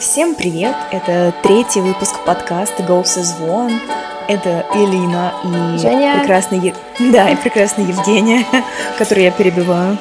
Всем 0.00 0.34
привет! 0.36 0.76
Это 0.92 1.34
третий 1.42 1.80
выпуск 1.80 2.14
подкаста 2.24 2.82
из 2.82 3.34
One. 3.40 3.80
Это 4.28 4.64
Элина 4.74 5.32
и 5.42 5.78
Женя. 5.78 6.20
прекрасная, 6.20 6.60
Е- 6.60 6.74
да, 7.12 7.30
и 7.30 7.36
прекрасная 7.36 7.84
Евгения, 7.86 8.44
которую 8.98 9.24
я 9.24 9.30
перебиваю. 9.32 9.98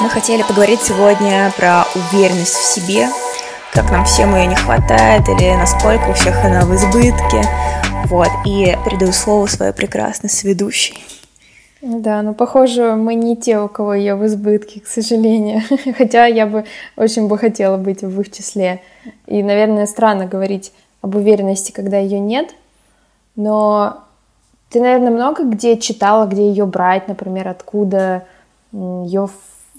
Мы 0.00 0.08
хотели 0.08 0.42
поговорить 0.42 0.82
сегодня 0.82 1.52
про 1.56 1.84
уверенность 1.94 2.54
в 2.54 2.74
себе, 2.74 3.08
как 3.72 3.90
нам 3.92 4.04
всем 4.06 4.34
ее 4.34 4.46
не 4.46 4.56
хватает 4.56 5.28
или 5.28 5.54
насколько 5.54 6.08
у 6.08 6.12
всех 6.14 6.44
она 6.44 6.62
в 6.62 6.74
избытке. 6.74 7.46
Вот, 8.06 8.28
и 8.44 8.76
передаю 8.84 9.12
слово 9.12 9.46
своей 9.46 9.72
прекрасной 9.72 10.30
сведущей. 10.30 11.04
Да, 11.86 12.22
но 12.22 12.32
похоже, 12.32 12.94
мы 12.96 13.14
не 13.14 13.36
те, 13.36 13.58
у 13.58 13.68
кого 13.68 13.92
ее 13.92 14.14
в 14.14 14.24
избытке, 14.24 14.80
к 14.80 14.86
сожалению. 14.86 15.60
Хотя 15.98 16.24
я 16.24 16.46
бы 16.46 16.64
очень 16.96 17.28
бы 17.28 17.36
хотела 17.36 17.76
быть 17.76 18.00
в 18.00 18.20
их 18.22 18.32
числе. 18.32 18.80
И, 19.26 19.42
наверное, 19.42 19.84
странно 19.84 20.24
говорить 20.24 20.72
об 21.02 21.14
уверенности, 21.14 21.72
когда 21.72 21.98
ее 21.98 22.20
нет. 22.20 22.54
Но 23.36 23.98
ты, 24.70 24.80
наверное, 24.80 25.10
много 25.10 25.44
где 25.44 25.76
читала, 25.76 26.24
где 26.24 26.48
ее 26.48 26.64
брать, 26.64 27.06
например, 27.06 27.48
откуда 27.48 28.24
ее 28.72 29.28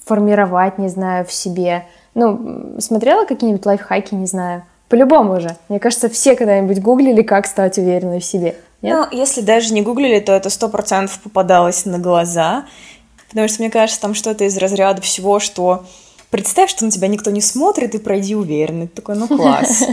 формировать, 0.05 0.77
не 0.77 0.89
знаю, 0.89 1.25
в 1.25 1.33
себе. 1.33 1.85
Ну, 2.13 2.75
смотрела 2.77 3.25
какие-нибудь 3.25 3.65
лайфхаки, 3.65 4.13
не 4.13 4.27
знаю. 4.27 4.61
По-любому 4.89 5.41
же. 5.41 5.55
Мне 5.69 5.79
кажется, 5.79 6.07
все 6.09 6.35
когда-нибудь 6.35 6.83
гуглили, 6.83 7.23
как 7.23 7.47
стать 7.47 7.79
уверенной 7.79 8.19
в 8.19 8.25
себе. 8.25 8.55
Нет? 8.85 9.07
Ну, 9.11 9.17
если 9.17 9.41
даже 9.41 9.73
не 9.73 9.81
гуглили, 9.81 10.19
то 10.19 10.31
это 10.31 10.49
сто 10.49 10.69
процентов 10.69 11.19
попадалось 11.19 11.85
на 11.85 11.99
глаза, 11.99 12.65
потому 13.29 13.47
что, 13.47 13.61
мне 13.61 13.71
кажется, 13.71 14.01
там 14.01 14.13
что-то 14.13 14.43
из 14.43 14.57
разряда 14.57 15.01
всего, 15.01 15.39
что 15.39 15.83
представь, 16.29 16.69
что 16.69 16.85
на 16.85 16.91
тебя 16.91 17.07
никто 17.07 17.31
не 17.31 17.41
смотрит, 17.41 17.95
и 17.95 17.97
пройди 17.97 18.35
уверенно. 18.35 18.87
Ты 18.87 18.95
такой, 18.95 19.15
ну 19.15 19.27
класс. 19.27 19.83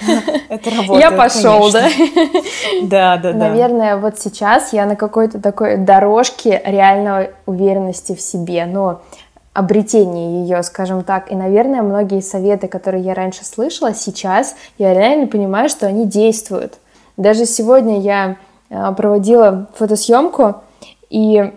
Это 0.48 0.70
работает, 0.70 1.00
Я 1.00 1.10
пошел, 1.10 1.70
да? 1.70 1.88
Да, 2.82 3.16
да, 3.18 3.32
да. 3.32 3.38
Наверное, 3.38 3.96
вот 3.96 4.18
сейчас 4.18 4.72
я 4.72 4.86
на 4.86 4.96
какой-то 4.96 5.40
такой 5.40 5.76
дорожке 5.76 6.60
реальной 6.64 7.30
уверенности 7.46 8.14
в 8.14 8.20
себе, 8.20 8.66
но 8.66 9.02
обретение 9.52 10.42
ее, 10.42 10.62
скажем 10.62 11.04
так. 11.04 11.30
И, 11.30 11.34
наверное, 11.34 11.82
многие 11.82 12.20
советы, 12.20 12.66
которые 12.66 13.04
я 13.04 13.14
раньше 13.14 13.44
слышала, 13.44 13.94
сейчас 13.94 14.56
я 14.78 14.92
реально 14.92 15.26
понимаю, 15.26 15.68
что 15.68 15.86
они 15.86 16.06
действуют. 16.06 16.78
Даже 17.16 17.46
сегодня 17.46 18.00
я 18.00 18.36
э, 18.70 18.92
проводила 18.96 19.68
фотосъемку, 19.74 20.56
и 21.10 21.52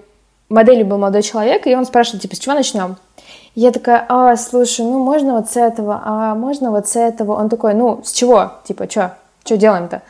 моделью 0.49 0.85
был 0.85 0.97
молодой 0.97 1.23
человек, 1.23 1.67
и 1.67 1.75
он 1.75 1.85
спрашивал, 1.85 2.19
типа, 2.19 2.35
с 2.35 2.39
чего 2.39 2.53
начнем? 2.53 2.97
Я 3.55 3.71
такая, 3.71 4.05
а, 4.07 4.35
слушай, 4.35 4.85
ну 4.85 5.03
можно 5.03 5.33
вот 5.33 5.49
с 5.49 5.57
этого, 5.57 5.99
а 6.05 6.35
можно 6.35 6.69
вот 6.69 6.87
с 6.87 6.95
этого. 6.95 7.33
Он 7.33 7.49
такой, 7.49 7.73
ну, 7.73 8.01
с 8.03 8.11
чего? 8.11 8.51
Типа, 8.65 8.87
что? 8.87 9.17
Что 9.43 9.57
делаем-то? 9.57 10.03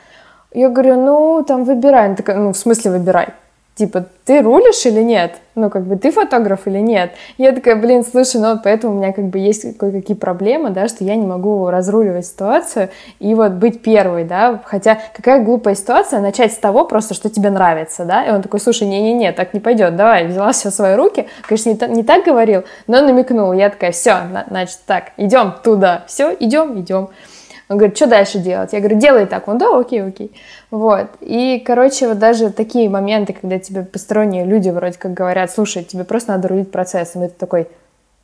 Я 0.54 0.70
говорю, 0.70 1.00
ну, 1.00 1.46
там 1.48 1.64
выбирай. 1.64 2.10
Он 2.10 2.16
такой, 2.18 2.36
ну, 2.36 2.52
в 2.52 2.58
смысле 2.58 2.92
выбирай? 2.92 3.30
Типа, 3.78 4.06
ты 4.26 4.42
рулишь 4.42 4.86
или 4.86 5.02
нет? 5.02 5.36
Ну, 5.56 5.70
как 5.70 5.86
бы, 5.86 5.96
ты 5.96 6.12
фотограф 6.12 6.68
или 6.68 6.80
нет? 6.80 7.12
Я 7.38 7.52
такая, 7.52 7.76
блин, 7.76 8.04
слушай, 8.04 8.42
ну, 8.42 8.54
вот 8.54 8.64
поэтому 8.64 8.94
у 8.94 8.98
меня, 8.98 9.14
как 9.14 9.26
бы, 9.26 9.38
есть 9.38 9.78
кое-какие 9.78 10.18
проблемы, 10.18 10.72
да, 10.72 10.88
что 10.88 11.04
я 11.04 11.16
не 11.16 11.26
могу 11.26 11.70
разруливать 11.70 12.26
ситуацию 12.26 12.90
и 13.20 13.34
вот 13.36 13.54
быть 13.54 13.82
первой, 13.82 14.24
да, 14.24 14.62
хотя 14.66 14.98
какая 15.16 15.44
глупая 15.44 15.76
ситуация 15.76 16.20
начать 16.20 16.54
с 16.54 16.58
того 16.58 16.86
просто, 16.86 17.14
что 17.14 17.30
тебе 17.30 17.50
нравится, 17.50 18.06
да, 18.06 18.26
и 18.26 18.32
он 18.32 18.42
такой, 18.42 18.60
слушай, 18.60 18.88
не-не-не, 18.88 19.32
так 19.32 19.54
не 19.54 19.60
пойдет, 19.60 19.96
давай, 19.96 20.28
взяла 20.28 20.52
все 20.52 20.70
в 20.70 20.74
свои 20.74 20.96
руки, 20.96 21.28
конечно, 21.48 21.70
не, 21.70 21.96
не 21.98 22.04
так 22.04 22.26
говорил, 22.26 22.64
но 22.88 23.02
намекнул, 23.02 23.54
я 23.54 23.70
такая, 23.70 23.92
все, 23.92 24.18
значит, 24.50 24.80
так, 24.86 25.12
идем 25.18 25.54
туда, 25.64 26.04
все, 26.08 26.36
идем, 26.40 26.80
идем. 26.80 27.10
Он 27.70 27.78
говорит, 27.78 27.98
что 27.98 28.08
дальше 28.08 28.40
делать? 28.40 28.72
Я 28.72 28.80
говорю, 28.80 28.98
делай 28.98 29.26
так. 29.26 29.48
Он, 29.48 29.58
да, 29.58 29.78
окей, 29.78 30.02
окей. 30.02 30.32
Вот. 30.72 31.08
И, 31.20 31.62
короче, 31.66 32.08
вот 32.08 32.18
даже 32.20 32.50
такие 32.50 32.90
моменты, 32.90 33.34
когда 33.34 33.60
тебе 33.60 33.84
посторонние 33.84 34.46
люди 34.46 34.70
вроде 34.70 34.98
как 34.98 35.14
говорят, 35.14 35.52
слушай, 35.52 35.84
тебе 35.84 36.06
просто 36.06 36.32
надо 36.32 36.48
рулить 36.48 36.72
процессом. 36.72 37.24
И 37.24 37.28
ты 37.28 37.34
такой, 37.38 37.68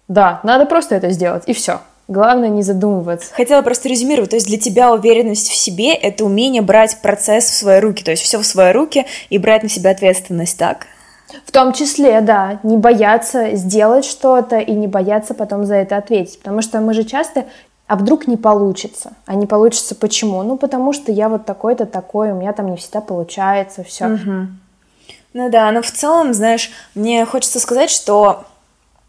да, 0.08 0.40
надо 0.44 0.66
просто 0.66 0.96
это 0.96 1.09
сделать, 1.09 1.44
и 1.48 1.53
все. 1.53 1.82
Главное 2.09 2.50
не 2.50 2.64
задумываться. 2.64 3.34
Хотела 3.34 3.62
просто 3.62 3.88
резюмировать. 3.88 4.32
То 4.32 4.36
есть 4.36 4.48
для 4.48 4.58
тебя 4.58 4.92
уверенность 4.92 5.50
в 5.50 5.56
себе— 5.56 5.94
это 5.96 6.26
умение 6.26 6.62
брать 6.62 6.98
процесс 7.02 7.46
в 7.46 7.53
свои 7.53 7.80
руки. 7.80 8.03
То 8.03 8.12
есть 8.12 8.24
все 8.24 8.40
в 8.40 8.46
свои 8.46 8.74
руки 8.74 9.06
и 9.30 9.38
брать 9.38 9.64
на 9.64 9.70
себя 9.70 9.92
ответственность, 9.92 10.58
так? 10.58 10.88
В 11.46 11.52
том 11.52 11.72
числе, 11.72 12.20
да, 12.20 12.59
не 12.64 12.76
бояться 12.76 13.56
сделать 13.56 14.03
что-то 14.03 14.58
и 14.58 14.74
не 14.74 14.88
бояться 14.88 15.34
потом 15.34 15.66
за 15.66 15.76
это 15.76 15.96
ответить. 15.96 16.40
Потому 16.40 16.62
что 16.62 16.82
мы 16.82 16.94
же 16.94 17.06
часто 17.06 17.46
а 17.88 17.96
вдруг 17.96 18.28
не 18.28 18.38
получится? 18.38 19.14
А 19.26 19.36
не 19.36 19.46
получится 19.46 19.96
почему? 19.96 20.42
Ну, 20.44 20.58
потому 20.58 20.94
что 20.94 21.12
я 21.12 21.30
вот 21.30 21.46
такой-то 21.46 21.86
такой, 21.86 22.32
у 22.32 22.36
меня 22.36 22.54
там 22.54 22.70
не 22.72 22.78
всегда 22.78 23.02
получается, 23.02 23.84
все. 23.84 24.06
Угу. 24.06 24.48
Ну 25.34 25.50
да, 25.50 25.72
но 25.72 25.82
в 25.82 25.92
целом, 25.92 26.34
знаешь, 26.34 26.72
мне 26.96 27.26
хочется 27.26 27.60
сказать, 27.60 27.90
что 27.90 28.46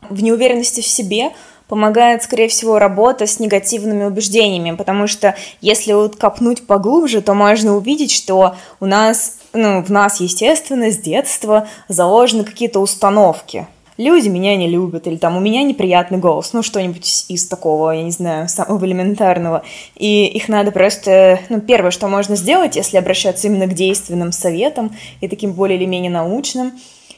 в 0.09 0.23
неуверенности 0.23 0.81
в 0.81 0.87
себе 0.87 1.31
помогает, 1.69 2.23
скорее 2.23 2.49
всего, 2.49 2.79
работа 2.79 3.27
с 3.27 3.39
негативными 3.41 4.05
убеждениями, 4.05 4.77
потому 4.77 5.06
что 5.06 5.35
если 5.61 5.93
вот 5.93 6.17
копнуть 6.17 6.67
поглубже, 6.67 7.23
то 7.23 7.35
можно 7.35 7.77
увидеть, 7.77 8.12
что 8.12 8.56
у 8.81 8.87
нас, 8.87 9.39
ну, 9.53 9.83
в 9.83 9.91
нас, 9.91 10.21
естественно, 10.21 10.91
с 10.91 10.99
детства 10.99 11.69
заложены 11.89 12.45
какие-то 12.45 12.81
установки, 12.81 13.67
люди 13.97 14.28
меня 14.28 14.56
не 14.56 14.69
любят, 14.69 15.06
или 15.06 15.16
там 15.16 15.37
у 15.37 15.41
меня 15.41 15.62
неприятный 15.62 16.19
голос, 16.19 16.53
ну 16.53 16.62
что-нибудь 16.62 17.27
из 17.28 17.47
такого, 17.47 17.91
я 17.91 18.03
не 18.03 18.10
знаю, 18.10 18.49
самого 18.49 18.84
элементарного. 18.84 19.62
И 19.97 20.27
их 20.27 20.49
надо 20.49 20.71
просто, 20.72 21.41
ну 21.49 21.60
первое, 21.60 21.91
что 21.91 22.09
можно 22.09 22.37
сделать, 22.37 22.77
если 22.77 22.97
обращаться 22.97 23.47
именно 23.47 23.66
к 23.66 23.75
действенным 23.75 24.32
советам 24.32 24.94
и 25.21 25.28
таким 25.28 25.53
более 25.53 25.78
или 25.78 25.87
менее 25.87 26.10
научным, 26.10 26.72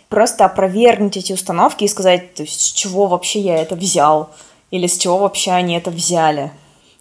просто 0.08 0.44
опровергнуть 0.44 1.16
эти 1.16 1.32
установки 1.32 1.84
и 1.84 1.88
сказать, 1.88 2.34
то 2.34 2.42
есть 2.42 2.60
с 2.60 2.72
чего 2.72 3.06
вообще 3.06 3.40
я 3.40 3.56
это 3.58 3.74
взял, 3.74 4.30
или 4.70 4.86
с 4.86 4.98
чего 4.98 5.18
вообще 5.18 5.52
они 5.52 5.76
это 5.76 5.90
взяли. 5.90 6.52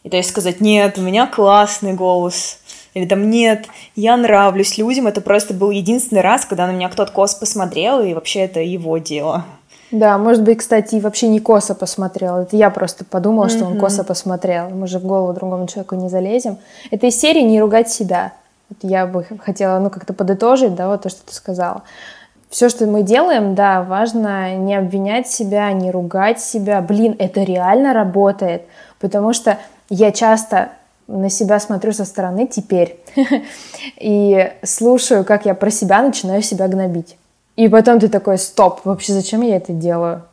И 0.03 0.09
то 0.09 0.17
есть 0.17 0.29
сказать, 0.29 0.61
нет, 0.61 0.97
у 0.97 1.01
меня 1.01 1.25
классный 1.25 1.93
голос, 1.93 2.59
или 2.93 3.05
там 3.05 3.29
нет, 3.29 3.65
я 3.95 4.15
нравлюсь 4.15 4.77
людям, 4.77 5.07
это 5.07 5.19
просто 5.19 5.53
был 5.53 5.71
единственный 5.71 6.21
раз, 6.21 6.45
когда 6.45 6.67
на 6.67 6.71
меня 6.71 6.89
кто-то 6.89 7.11
кос 7.11 7.35
посмотрел, 7.35 8.01
и 8.01 8.13
вообще 8.13 8.41
это 8.41 8.61
его 8.61 8.97
дело. 8.99 9.45
Да, 9.91 10.17
может 10.17 10.43
быть, 10.43 10.59
кстати, 10.59 10.95
вообще 10.95 11.27
не 11.27 11.39
косо 11.39 11.75
посмотрел. 11.75 12.37
Это 12.37 12.55
я 12.55 12.69
просто 12.69 13.05
подумала, 13.05 13.45
mm-hmm. 13.45 13.49
что 13.49 13.65
он 13.65 13.79
косо 13.79 14.03
посмотрел. 14.03 14.69
Мы 14.69 14.87
же 14.87 14.99
в 14.99 15.05
голову 15.05 15.33
другому 15.33 15.67
человеку 15.67 15.95
не 15.95 16.09
залезем. 16.09 16.57
Это 16.91 17.07
из 17.07 17.19
серии 17.19 17.41
«Не 17.41 17.61
ругать 17.61 17.89
себя». 17.89 18.33
Вот 18.69 18.79
я 18.81 19.05
бы 19.05 19.25
хотела, 19.43 19.79
ну, 19.79 19.89
как-то 19.89 20.13
подытожить, 20.13 20.73
да, 20.73 20.87
вот 20.87 21.03
то, 21.03 21.09
что 21.09 21.23
ты 21.25 21.33
сказала. 21.33 21.83
Все, 22.49 22.69
что 22.69 22.87
мы 22.87 23.03
делаем, 23.03 23.53
да, 23.53 23.83
важно 23.83 24.55
не 24.55 24.75
обвинять 24.75 25.27
себя, 25.27 25.71
не 25.71 25.91
ругать 25.91 26.39
себя. 26.39 26.81
Блин, 26.81 27.15
это 27.19 27.43
реально 27.43 27.93
работает. 27.93 28.63
Потому 28.99 29.33
что 29.33 29.59
я 29.89 30.11
часто 30.11 30.69
на 31.07 31.29
себя 31.29 31.59
смотрю 31.59 31.91
со 31.93 32.05
стороны 32.05 32.47
теперь 32.47 32.97
и 33.97 34.51
слушаю, 34.63 35.23
как 35.23 35.45
я 35.45 35.53
про 35.53 35.69
себя 35.69 36.01
начинаю 36.01 36.41
себя 36.41 36.67
гнобить. 36.67 37.17
И 37.55 37.69
потом 37.69 37.99
ты 37.99 38.09
такой, 38.09 38.37
стоп, 38.37 38.81
вообще 38.83 39.13
зачем 39.13 39.41
я 39.41 39.55
это 39.57 39.71
делаю? 39.71 40.23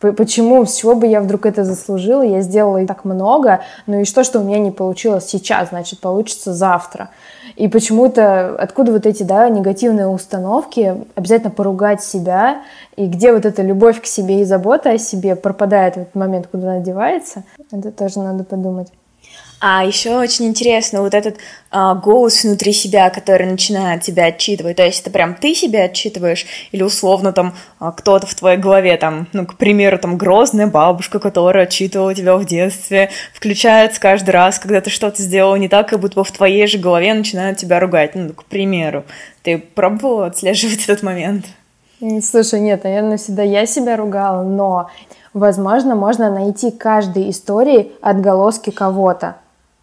Почему, 0.00 0.64
с 0.64 0.76
чего 0.76 0.94
бы 0.94 1.08
я 1.08 1.20
вдруг 1.20 1.44
это 1.44 1.64
заслужила? 1.64 2.22
Я 2.22 2.40
сделала 2.40 2.86
так 2.86 3.04
много, 3.04 3.62
ну 3.86 4.00
и 4.00 4.04
что, 4.04 4.22
что 4.22 4.38
у 4.38 4.44
меня 4.44 4.60
не 4.60 4.70
получилось 4.70 5.26
сейчас, 5.26 5.70
значит, 5.70 5.98
получится 5.98 6.54
завтра. 6.54 7.10
И 7.56 7.66
почему-то, 7.66 8.54
откуда 8.56 8.92
вот 8.92 9.06
эти, 9.06 9.24
да, 9.24 9.48
негативные 9.48 10.06
установки, 10.06 11.04
обязательно 11.16 11.50
поругать 11.50 12.00
себя, 12.00 12.62
и 12.94 13.06
где 13.06 13.32
вот 13.32 13.44
эта 13.44 13.62
любовь 13.62 14.00
к 14.00 14.06
себе 14.06 14.42
и 14.42 14.44
забота 14.44 14.90
о 14.90 14.98
себе 14.98 15.34
пропадает 15.34 15.94
в 15.94 15.98
этот 15.98 16.14
момент, 16.14 16.46
куда 16.46 16.74
она 16.74 16.80
девается, 16.80 17.42
это 17.72 17.90
тоже 17.90 18.20
надо 18.20 18.44
подумать. 18.44 18.92
А 19.60 19.84
еще 19.84 20.16
очень 20.16 20.46
интересно 20.46 21.02
вот 21.02 21.14
этот 21.14 21.38
а, 21.70 21.96
голос 21.96 22.44
внутри 22.44 22.72
себя, 22.72 23.10
который 23.10 23.46
начинает 23.48 24.02
тебя 24.02 24.26
отчитывать. 24.26 24.76
То 24.76 24.84
есть 24.84 25.00
это 25.00 25.10
прям 25.10 25.34
ты 25.34 25.52
себя 25.52 25.84
отчитываешь, 25.84 26.46
или 26.70 26.84
условно 26.84 27.32
там 27.32 27.54
а, 27.80 27.90
кто-то 27.90 28.26
в 28.26 28.34
твоей 28.36 28.56
голове, 28.56 28.96
там, 28.96 29.26
ну, 29.32 29.46
к 29.46 29.56
примеру, 29.56 29.98
там 29.98 30.16
грозная 30.16 30.68
бабушка, 30.68 31.18
которая 31.18 31.64
отчитывала 31.64 32.14
тебя 32.14 32.36
в 32.36 32.44
детстве, 32.44 33.10
включается 33.34 34.00
каждый 34.00 34.30
раз, 34.30 34.60
когда 34.60 34.80
ты 34.80 34.90
что-то 34.90 35.20
сделал 35.20 35.56
не 35.56 35.68
так, 35.68 35.88
как 35.88 35.98
будто 35.98 36.22
в 36.22 36.30
твоей 36.30 36.68
же 36.68 36.78
голове 36.78 37.12
начинают 37.12 37.58
тебя 37.58 37.80
ругать. 37.80 38.14
Ну, 38.14 38.32
к 38.34 38.44
примеру. 38.44 39.04
Ты 39.42 39.58
пробовала 39.58 40.26
отслеживать 40.26 40.84
этот 40.84 41.02
момент? 41.02 41.46
Слушай, 42.22 42.60
нет, 42.60 42.84
наверное, 42.84 43.16
всегда 43.16 43.42
я 43.42 43.66
себя 43.66 43.96
ругала, 43.96 44.44
но, 44.44 44.88
возможно, 45.34 45.96
можно 45.96 46.30
найти 46.30 46.70
каждой 46.70 47.30
истории 47.30 47.90
отголоски 48.00 48.70
кого-то 48.70 49.34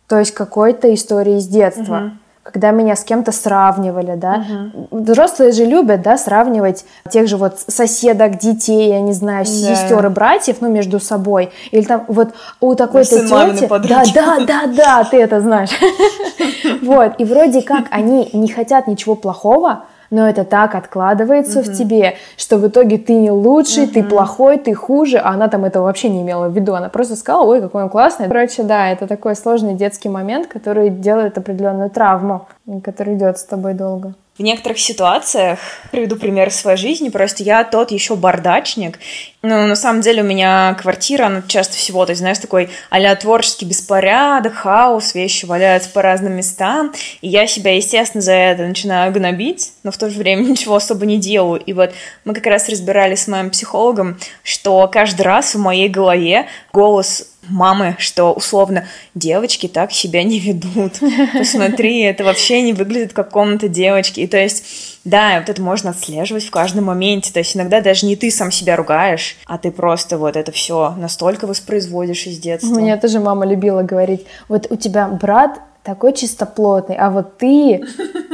то 0.07 0.19
есть 0.19 0.34
какой-то 0.34 0.94
истории 0.94 1.38
из 1.38 1.48
детства. 1.48 1.98
Угу. 1.98 2.12
когда 2.44 2.69
меня 2.69 2.96
с 2.96 3.04
кем-то 3.04 3.31
сравнивали, 3.31 4.16
да. 4.16 4.46
Угу. 4.92 5.02
Взрослые 5.02 5.52
же 5.52 5.66
любят, 5.66 6.04
да, 6.04 6.16
сравнивать 6.16 6.86
тех 7.10 7.28
же 7.28 7.38
вот 7.38 7.60
соседок, 7.60 8.38
детей, 8.38 8.90
я 8.90 9.02
не 9.02 9.13
знаю, 9.13 9.46
да. 9.46 9.52
сестер 9.52 10.06
и 10.06 10.10
братьев, 10.10 10.57
ну, 10.62 10.69
между 10.69 11.00
собой. 11.00 11.52
Или 11.72 11.86
там 11.86 12.06
вот 12.07 12.36
у 12.60 12.75
такой-то 12.75 13.22
тети... 13.22 13.68
Да, 13.68 14.04
да, 14.13 14.46
да, 14.46 14.68
да, 14.68 15.04
ты 15.04 15.22
это 15.22 15.42
знаешь. 15.42 15.72
Вот, 16.81 17.13
и 17.19 17.25
вроде 17.25 17.62
как 17.62 17.86
они 17.90 18.30
не 18.34 18.48
хотят 18.48 18.88
ничего 18.88 19.16
плохого, 19.16 19.86
но 20.10 20.28
это 20.28 20.44
так 20.44 20.75
откладывается 20.75 21.60
mm-hmm. 21.60 21.74
в 21.74 21.78
тебе, 21.78 22.16
что 22.38 22.57
в 22.57 22.68
итоге 22.68 22.98
ты 22.98 23.13
не 23.13 23.31
лучший, 23.31 23.86
mm-hmm. 23.86 23.94
ты 23.94 24.04
плохой, 24.04 24.57
ты 24.57 24.74
хуже, 24.74 25.18
а 25.18 25.30
она 25.31 25.48
там 25.48 25.66
этого 25.66 25.84
вообще 25.84 26.10
не 26.10 26.22
имела 26.22 26.48
в 26.48 26.56
виду, 26.56 26.75
она 26.75 26.90
просто 26.90 27.16
сказала, 27.16 27.46
ой, 27.46 27.62
какой 27.62 27.84
он 27.84 27.90
классный. 27.90 28.28
Короче, 28.28 28.63
да, 28.63 28.90
это 28.92 29.07
такой 29.07 29.36
сложный 29.36 29.75
детский 29.75 30.10
момент, 30.10 30.48
который 30.48 30.90
делает 30.90 31.38
определенную 31.38 31.90
травму, 31.90 32.48
который 32.84 33.16
идет 33.16 33.38
с 33.38 33.44
тобой 33.44 33.74
долго. 33.74 34.13
В 34.38 34.42
некоторых 34.42 34.80
ситуациях, 34.80 35.60
приведу 35.92 36.18
пример 36.18 36.52
своей 36.52 36.76
жизни, 36.76 37.08
просто 37.08 37.42
я 37.42 37.64
тот 37.64 37.92
еще 37.92 38.18
бардачник. 38.18 39.00
Ну, 39.42 39.66
на 39.66 39.78
самом 39.78 40.02
деле 40.02 40.24
у 40.24 40.26
меня 40.26 40.76
квартира, 40.78 41.28
она 41.28 41.42
часто 41.48 41.78
всего, 41.78 42.06
то 42.06 42.10
есть, 42.10 42.20
знаешь, 42.20 42.40
такой 42.40 42.70
а 42.90 43.16
творческий 43.16 43.64
беспорядок, 43.64 44.54
хаос, 44.54 45.16
вещи 45.16 45.46
валяются 45.46 45.90
по 45.90 46.02
разным 46.02 46.34
местам, 46.34 46.92
и 47.22 47.30
я 47.30 47.48
себя, 47.48 47.74
естественно, 47.78 48.22
за 48.22 48.34
это 48.34 48.64
начинаю 48.64 49.14
гнобить, 49.14 49.72
но 49.84 49.92
в 49.92 49.98
то 49.98 50.10
же 50.10 50.20
время 50.20 50.42
ничего 50.50 50.76
особо 50.76 51.06
не 51.06 51.18
делаю. 51.18 51.62
И 51.62 51.72
вот 51.72 51.94
мы 52.26 52.34
как 52.34 52.48
раз 52.48 52.68
разбирались 52.68 53.24
с 53.24 53.28
моим 53.30 53.52
психологом, 53.52 54.20
что 54.44 54.86
каждый 54.90 55.22
раз 55.22 55.56
в 55.56 55.60
моей 55.60 55.88
голове 55.88 56.48
голос 56.74 57.35
мамы, 57.50 57.95
что 58.00 58.33
условно 58.33 58.86
девочки 59.13 59.68
так 59.68 59.92
себя 59.92 60.24
не 60.24 60.39
ведут. 60.39 60.94
Посмотри, 61.33 62.01
это 62.01 62.24
вообще 62.24 62.62
не 62.62 62.74
выглядит 62.74 63.13
как 63.13 63.30
комната 63.30 63.68
девочки. 63.68 64.19
И 64.19 64.27
то 64.27 64.38
есть, 64.38 65.00
да, 65.03 65.39
вот 65.39 65.50
это 65.50 65.62
можно 65.62 65.92
отслеживать 65.92 66.45
в 66.45 66.51
каждом 66.51 66.86
моменте. 66.86 67.31
То 67.31 67.39
есть 67.39 67.56
иногда 67.56 67.81
даже 67.81 68.06
не 68.06 68.15
ты 68.15 68.31
сам 68.31 68.51
себя 68.51 68.75
ругаешь, 68.75 69.38
а 69.45 69.57
ты 69.57 69.71
просто 69.71 70.18
вот 70.18 70.36
это 70.36 70.51
все 70.51 70.94
настолько 70.97 71.47
воспроизводишь 71.47 72.27
из 72.27 72.39
детства. 72.39 72.75
У 72.75 72.80
меня 72.80 72.97
тоже 72.97 73.19
мама 73.19 73.45
любила 73.45 73.83
говорить, 73.83 74.25
вот 74.47 74.68
у 74.69 74.75
тебя 74.75 75.07
брат 75.07 75.59
такой 75.86 76.13
чистоплотный, 76.13 76.95
а 76.95 77.12
вот 77.12 77.38
ты... 77.38 77.86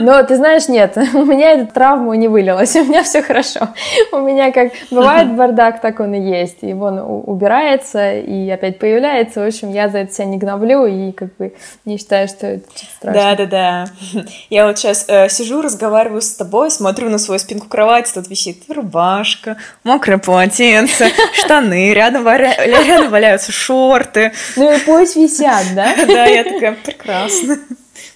Но 0.01 0.23
ты 0.23 0.35
знаешь, 0.35 0.67
нет, 0.67 0.97
у 1.13 1.25
меня 1.25 1.51
эта 1.51 1.71
травма 1.71 2.15
не 2.15 2.27
вылилась, 2.27 2.75
у 2.75 2.83
меня 2.83 3.03
все 3.03 3.21
хорошо. 3.21 3.69
У 4.11 4.19
меня 4.19 4.51
как 4.51 4.71
бывает 4.89 5.33
бардак, 5.35 5.81
так 5.81 5.99
он 5.99 6.13
и 6.13 6.19
есть. 6.19 6.57
И 6.61 6.73
он 6.73 6.99
убирается 6.99 8.13
и 8.13 8.49
опять 8.49 8.79
появляется. 8.79 9.41
В 9.41 9.47
общем, 9.47 9.71
я 9.71 9.89
за 9.89 9.99
это 9.99 10.13
себя 10.13 10.25
не 10.25 10.37
гноблю 10.37 10.85
и 10.85 11.11
как 11.11 11.35
бы 11.37 11.53
не 11.85 11.97
считаю, 11.97 12.27
что 12.27 12.47
это 12.47 12.67
страшно. 12.97 13.21
Да-да-да. 13.21 13.85
Я 14.49 14.67
вот 14.67 14.77
сейчас 14.77 15.05
э, 15.07 15.29
сижу, 15.29 15.61
разговариваю 15.61 16.21
с 16.21 16.33
тобой, 16.33 16.71
смотрю 16.71 17.09
на 17.09 17.17
свою 17.17 17.39
спинку 17.39 17.67
кровати, 17.67 18.11
тут 18.13 18.29
висит 18.29 18.63
рубашка, 18.69 19.57
мокрое 19.83 20.17
полотенце, 20.17 21.07
штаны, 21.33 21.93
рядом, 21.93 22.23
варя... 22.23 22.53
рядом 22.65 23.09
валяются 23.09 23.51
шорты. 23.51 24.31
Ну 24.55 24.71
и 24.71 24.79
пусть 24.79 25.15
висят, 25.15 25.65
да? 25.75 25.93
Да, 26.05 26.25
я 26.25 26.43
такая, 26.43 26.75
прекрасно. 26.83 27.57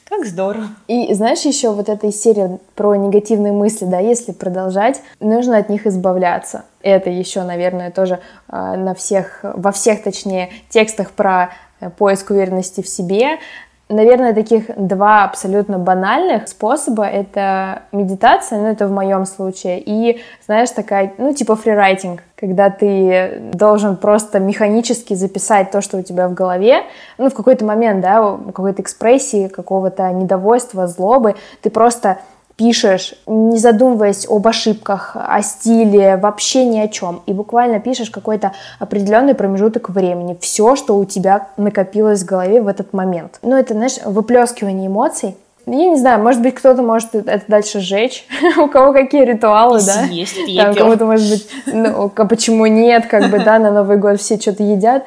Как 0.08 0.26
здорово. 0.26 0.68
И 0.88 1.12
знаешь, 1.16 1.42
еще 1.42 1.72
вот 1.72 1.90
эта 1.90 2.12
серия 2.12 2.60
про 2.76 2.96
негативные 2.96 3.52
мысли, 3.52 3.86
да, 3.86 4.00
если 4.00 4.34
продолжать, 4.34 5.02
нужно 5.20 5.58
от 5.58 5.70
них 5.70 5.88
избавляться. 5.88 6.66
Это 6.82 7.10
еще, 7.10 7.42
наверное, 7.42 7.90
тоже 7.90 8.20
э, 8.48 8.76
на 8.76 8.94
всех, 8.94 9.40
во 9.42 9.72
всех, 9.72 10.04
точнее, 10.04 10.52
текстах 10.70 11.10
про 11.12 11.50
э, 11.80 11.90
поиск 11.90 12.30
уверенности 12.30 12.82
в 12.82 12.88
себе 12.88 13.40
Наверное, 13.88 14.34
таких 14.34 14.64
два 14.76 15.26
абсолютно 15.26 15.78
банальных 15.78 16.48
способа— 16.48 17.06
это 17.06 17.84
медитация, 17.92 18.60
ну, 18.60 18.68
это 18.68 18.88
в 18.88 18.92
моем 18.92 19.28
случае, 19.28 19.80
и, 19.80 20.22
знаешь, 20.44 20.72
такая, 20.72 21.14
ну, 21.20 21.36
типа 21.36 21.56
фрирайтинг, 21.56 22.24
когда 22.36 22.72
ты 22.72 23.40
должен 23.54 23.96
просто 23.98 24.40
механически 24.40 25.14
записать 25.14 25.70
то, 25.70 25.82
что 25.82 25.98
у 25.98 26.02
тебя 26.02 26.28
в 26.28 26.34
голове, 26.34 26.82
ну, 27.20 27.30
в 27.30 27.36
какой-то 27.36 27.64
момент, 27.64 28.02
да, 28.02 28.38
какой-то 28.48 28.82
экспрессии, 28.82 29.50
какого-то 29.50 30.10
недовольства, 30.12 30.88
злобы, 30.88 31.36
ты 31.62 31.70
просто 31.70 32.18
пишешь, 32.58 33.16
не 33.28 33.58
задумываясь 33.58 34.26
об 34.30 34.48
ошибках, 34.48 35.16
о 35.16 35.42
стиле, 35.42 36.18
вообще 36.18 36.66
ни 36.66 36.80
о 36.80 36.88
чем. 36.88 37.22
И 37.26 37.34
буквально 37.34 37.80
пишешь 37.80 38.10
какой-то 38.10 38.54
определенный 38.80 39.36
промежуток 39.36 39.90
времени. 39.90 40.38
Все, 40.40 40.76
что 40.76 40.98
у 40.98 41.06
тебя 41.06 41.48
накопилось 41.58 42.24
в 42.24 42.26
голове 42.26 42.62
в 42.62 42.68
этот 42.68 42.94
момент. 42.94 43.40
Ну, 43.42 43.56
это, 43.58 43.74
знаешь, 43.74 43.98
выплескивание 44.06 44.88
эмоций. 44.88 45.36
Я 45.68 45.88
не 45.88 45.96
знаю, 45.96 46.22
может 46.22 46.44
быть, 46.44 46.54
кто-то 46.54 46.84
может 46.84 47.16
это 47.16 47.44
дальше 47.48 47.80
сжечь. 47.80 48.28
у 48.58 48.68
кого 48.68 48.94
какие 48.94 49.26
ритуалы, 49.26 49.82
да? 49.84 50.04
Есть 50.04 50.36
пепел. 50.36 50.72
у 50.72 50.76
кого-то, 50.76 51.06
может 51.06 51.28
быть, 51.28 51.50
ну, 51.66 52.12
а 52.16 52.26
почему 52.26 52.68
нет, 52.68 53.08
как 53.08 53.32
бы, 53.32 53.40
да, 53.40 53.58
на 53.58 53.72
Новый 53.72 53.98
год 53.98 54.22
все 54.22 54.38
что-то 54.40 54.62
едят, 54.62 55.06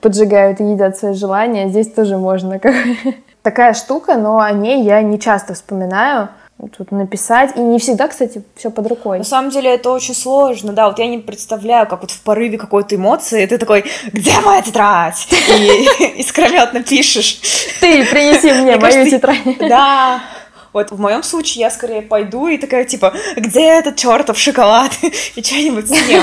поджигают 0.00 0.60
и 0.60 0.64
едят 0.64 0.98
свои 0.98 1.14
желания. 1.14 1.68
Здесь 1.68 1.92
тоже 1.92 2.18
можно. 2.18 2.58
Как... 2.58 2.74
Такая 3.42 3.72
штука, 3.72 4.16
но 4.16 4.40
о 4.40 4.50
ней 4.50 4.82
я 4.82 5.00
не 5.00 5.18
часто 5.18 5.54
вспоминаю 5.54 6.28
тут 6.68 6.92
написать. 6.92 7.56
И 7.56 7.60
не 7.60 7.78
всегда, 7.78 8.08
кстати, 8.08 8.42
все 8.56 8.70
под 8.70 8.86
рукой. 8.86 9.18
На 9.18 9.24
самом 9.24 9.50
деле 9.50 9.74
это 9.74 9.90
очень 9.90 10.14
сложно, 10.14 10.72
да. 10.72 10.88
Вот 10.88 10.98
я 10.98 11.06
не 11.06 11.18
представляю, 11.18 11.86
как 11.86 12.02
вот 12.02 12.10
в 12.10 12.20
порыве 12.22 12.58
какой-то 12.58 12.96
эмоции 12.96 13.46
ты 13.46 13.58
такой, 13.58 13.84
где 14.12 14.38
моя 14.40 14.62
тетрадь? 14.62 15.28
И 15.30 15.88
искрометно 16.20 16.82
пишешь. 16.82 17.40
Ты 17.80 18.04
принеси 18.04 18.52
мне 18.52 18.76
мою 18.80 19.08
тетрадь. 19.08 19.38
Да. 19.60 20.20
Вот 20.72 20.92
в 20.92 21.00
моем 21.00 21.22
случае 21.24 21.62
я 21.62 21.70
скорее 21.70 22.00
пойду 22.00 22.46
и 22.46 22.56
такая, 22.56 22.84
типа, 22.84 23.12
где 23.36 23.64
этот 23.78 23.96
чертов 23.96 24.38
шоколад? 24.38 24.92
и 25.02 25.42
что-нибудь 25.42 25.88
съем. 25.88 26.22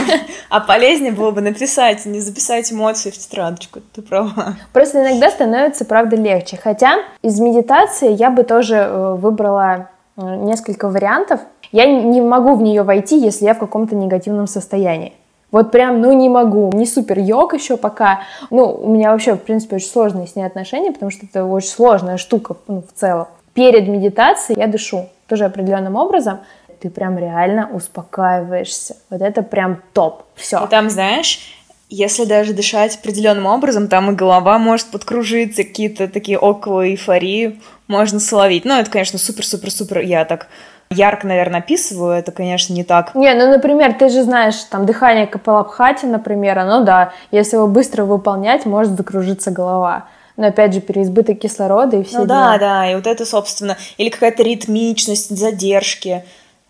А 0.49 0.61
полезнее 0.61 1.11
было 1.11 1.31
бы 1.31 1.41
написать, 1.41 2.05
не 2.05 2.21
записать 2.21 2.71
эмоции 2.71 3.09
в 3.09 3.17
тетрадочку. 3.17 3.81
Ты 3.93 4.01
права. 4.01 4.55
Просто 4.71 5.01
иногда 5.01 5.29
становится, 5.29 5.83
правда, 5.83 6.15
легче. 6.15 6.57
Хотя 6.61 6.95
из 7.21 7.39
медитации 7.39 8.13
я 8.13 8.29
бы 8.29 8.43
тоже 8.43 8.75
э, 8.75 9.15
выбрала 9.15 9.89
несколько 10.17 10.89
вариантов. 10.89 11.41
Я 11.71 11.85
не 11.85 12.21
могу 12.21 12.55
в 12.55 12.61
нее 12.61 12.83
войти, 12.83 13.19
если 13.19 13.45
я 13.45 13.53
в 13.53 13.59
каком-то 13.59 13.95
негативном 13.95 14.47
состоянии. 14.47 15.13
Вот 15.51 15.71
прям, 15.71 16.01
ну 16.01 16.11
не 16.11 16.29
могу. 16.29 16.71
Не 16.73 16.85
супер 16.85 17.19
йог 17.19 17.53
еще 17.53 17.77
пока. 17.77 18.21
Ну, 18.49 18.65
у 18.69 18.89
меня 18.89 19.11
вообще, 19.11 19.35
в 19.35 19.41
принципе, 19.41 19.77
очень 19.77 19.87
сложные 19.87 20.27
с 20.27 20.35
ней 20.35 20.43
отношения, 20.43 20.91
потому 20.91 21.09
что 21.09 21.25
это 21.25 21.45
очень 21.45 21.69
сложная 21.69 22.17
штука 22.17 22.57
ну, 22.67 22.81
в 22.81 22.99
целом. 22.99 23.27
Перед 23.53 23.87
медитацией 23.87 24.59
я 24.59 24.67
дышу 24.67 25.05
тоже 25.27 25.45
определенным 25.45 25.95
образом. 25.95 26.39
Ты 26.79 26.89
прям 26.89 27.17
реально 27.17 27.69
успокаиваешься. 27.73 28.97
Вот 29.09 29.21
это 29.21 29.41
прям 29.41 29.81
топ. 29.93 30.23
Все. 30.35 30.63
И 30.63 30.67
там, 30.67 30.89
знаешь, 30.89 31.56
если 31.89 32.25
даже 32.25 32.53
дышать 32.53 32.95
определенным 32.97 33.45
образом, 33.45 33.87
там 33.87 34.11
и 34.11 34.15
голова 34.15 34.57
может 34.57 34.87
подкружиться, 34.87 35.63
какие-то 35.63 36.07
такие 36.07 36.37
около 36.37 36.89
эйфории 36.89 37.59
можно 37.87 38.19
словить. 38.19 38.65
Ну, 38.65 38.77
это, 38.77 38.91
конечно, 38.91 39.17
супер-супер-супер, 39.17 39.99
я 39.99 40.25
так 40.25 40.47
ярко, 40.89 41.27
наверное, 41.27 41.59
описываю, 41.59 42.17
это, 42.17 42.31
конечно, 42.31 42.73
не 42.73 42.83
так. 42.83 43.15
Не, 43.15 43.33
ну, 43.33 43.49
например, 43.49 43.93
ты 43.93 44.09
же 44.09 44.23
знаешь, 44.23 44.55
там, 44.69 44.85
дыхание 44.85 45.27
Капалабхати, 45.27 46.05
например, 46.05 46.63
ну 46.65 46.83
да, 46.83 47.13
если 47.31 47.55
его 47.55 47.67
быстро 47.67 48.03
выполнять, 48.05 48.65
может 48.65 48.95
закружиться 48.97 49.51
голова. 49.51 50.05
Но 50.35 50.47
опять 50.47 50.73
же, 50.73 50.81
переизбыток 50.81 51.39
кислорода 51.39 51.97
и 51.97 52.03
все 52.03 52.19
Ну 52.19 52.25
дела. 52.25 52.51
да, 52.53 52.57
да, 52.59 52.91
и 52.91 52.95
вот 52.95 53.07
это, 53.07 53.25
собственно, 53.25 53.75
или 53.97 54.09
какая-то 54.09 54.43
ритмичность, 54.43 55.35
задержки. 55.35 56.23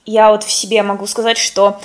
Я 0.06 0.32
вот 0.32 0.44
в 0.44 0.52
себе 0.52 0.84
могу 0.84 1.06
сказать, 1.06 1.38
что 1.38 1.78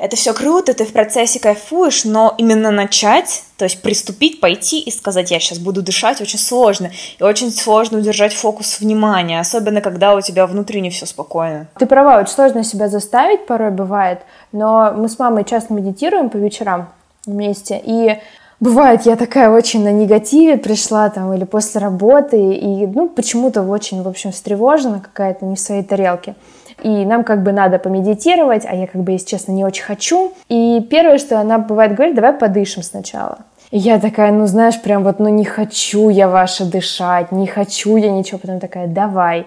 это 0.00 0.16
все 0.16 0.32
круто, 0.32 0.72
ты 0.72 0.86
в 0.86 0.92
процессе 0.92 1.38
кайфуешь, 1.38 2.04
но 2.04 2.34
именно 2.38 2.70
начать, 2.70 3.42
то 3.58 3.64
есть 3.64 3.82
приступить, 3.82 4.40
пойти 4.40 4.80
и 4.80 4.90
сказать, 4.90 5.30
я 5.30 5.38
сейчас 5.38 5.58
буду 5.58 5.82
дышать, 5.82 6.22
очень 6.22 6.38
сложно. 6.38 6.90
И 7.18 7.22
очень 7.22 7.50
сложно 7.50 7.98
удержать 7.98 8.32
фокус 8.32 8.80
внимания, 8.80 9.38
особенно 9.38 9.82
когда 9.82 10.14
у 10.14 10.22
тебя 10.22 10.46
внутренне 10.46 10.88
все 10.88 11.04
спокойно. 11.04 11.66
Ты 11.78 11.84
права, 11.84 12.18
очень 12.18 12.32
сложно 12.32 12.64
себя 12.64 12.88
заставить, 12.88 13.44
порой 13.44 13.70
бывает, 13.70 14.20
но 14.52 14.92
мы 14.96 15.08
с 15.08 15.18
мамой 15.18 15.44
часто 15.44 15.74
медитируем 15.74 16.30
по 16.30 16.38
вечерам 16.38 16.88
вместе, 17.26 17.80
и 17.84 18.18
Бывает, 18.60 19.06
я 19.06 19.16
такая 19.16 19.48
очень 19.48 19.82
на 19.82 19.90
негативе 19.90 20.58
пришла 20.58 21.08
там 21.08 21.32
или 21.32 21.44
после 21.44 21.80
работы, 21.80 22.36
и 22.36 22.86
ну 22.86 23.08
почему-то 23.08 23.62
очень, 23.62 24.02
в 24.02 24.08
общем, 24.08 24.32
встревожена 24.32 25.00
какая-то 25.00 25.46
не 25.46 25.56
в 25.56 25.58
своей 25.58 25.82
тарелке 25.82 26.34
и 26.82 27.04
нам 27.04 27.24
как 27.24 27.42
бы 27.42 27.52
надо 27.52 27.78
помедитировать, 27.78 28.64
а 28.66 28.74
я 28.74 28.86
как 28.86 29.02
бы, 29.02 29.12
если 29.12 29.26
честно, 29.26 29.52
не 29.52 29.64
очень 29.64 29.84
хочу. 29.84 30.32
И 30.48 30.86
первое, 30.90 31.18
что 31.18 31.40
она 31.40 31.58
бывает 31.58 31.94
говорит, 31.94 32.14
давай 32.14 32.32
подышим 32.32 32.82
сначала. 32.82 33.38
И 33.70 33.78
я 33.78 34.00
такая, 34.00 34.32
ну 34.32 34.46
знаешь, 34.46 34.80
прям 34.82 35.04
вот, 35.04 35.20
ну 35.20 35.28
не 35.28 35.44
хочу 35.44 36.08
я 36.08 36.28
ваше 36.28 36.64
дышать, 36.64 37.30
не 37.30 37.46
хочу 37.46 37.96
я 37.96 38.10
ничего, 38.10 38.38
потом 38.38 38.58
такая, 38.58 38.88
давай. 38.88 39.46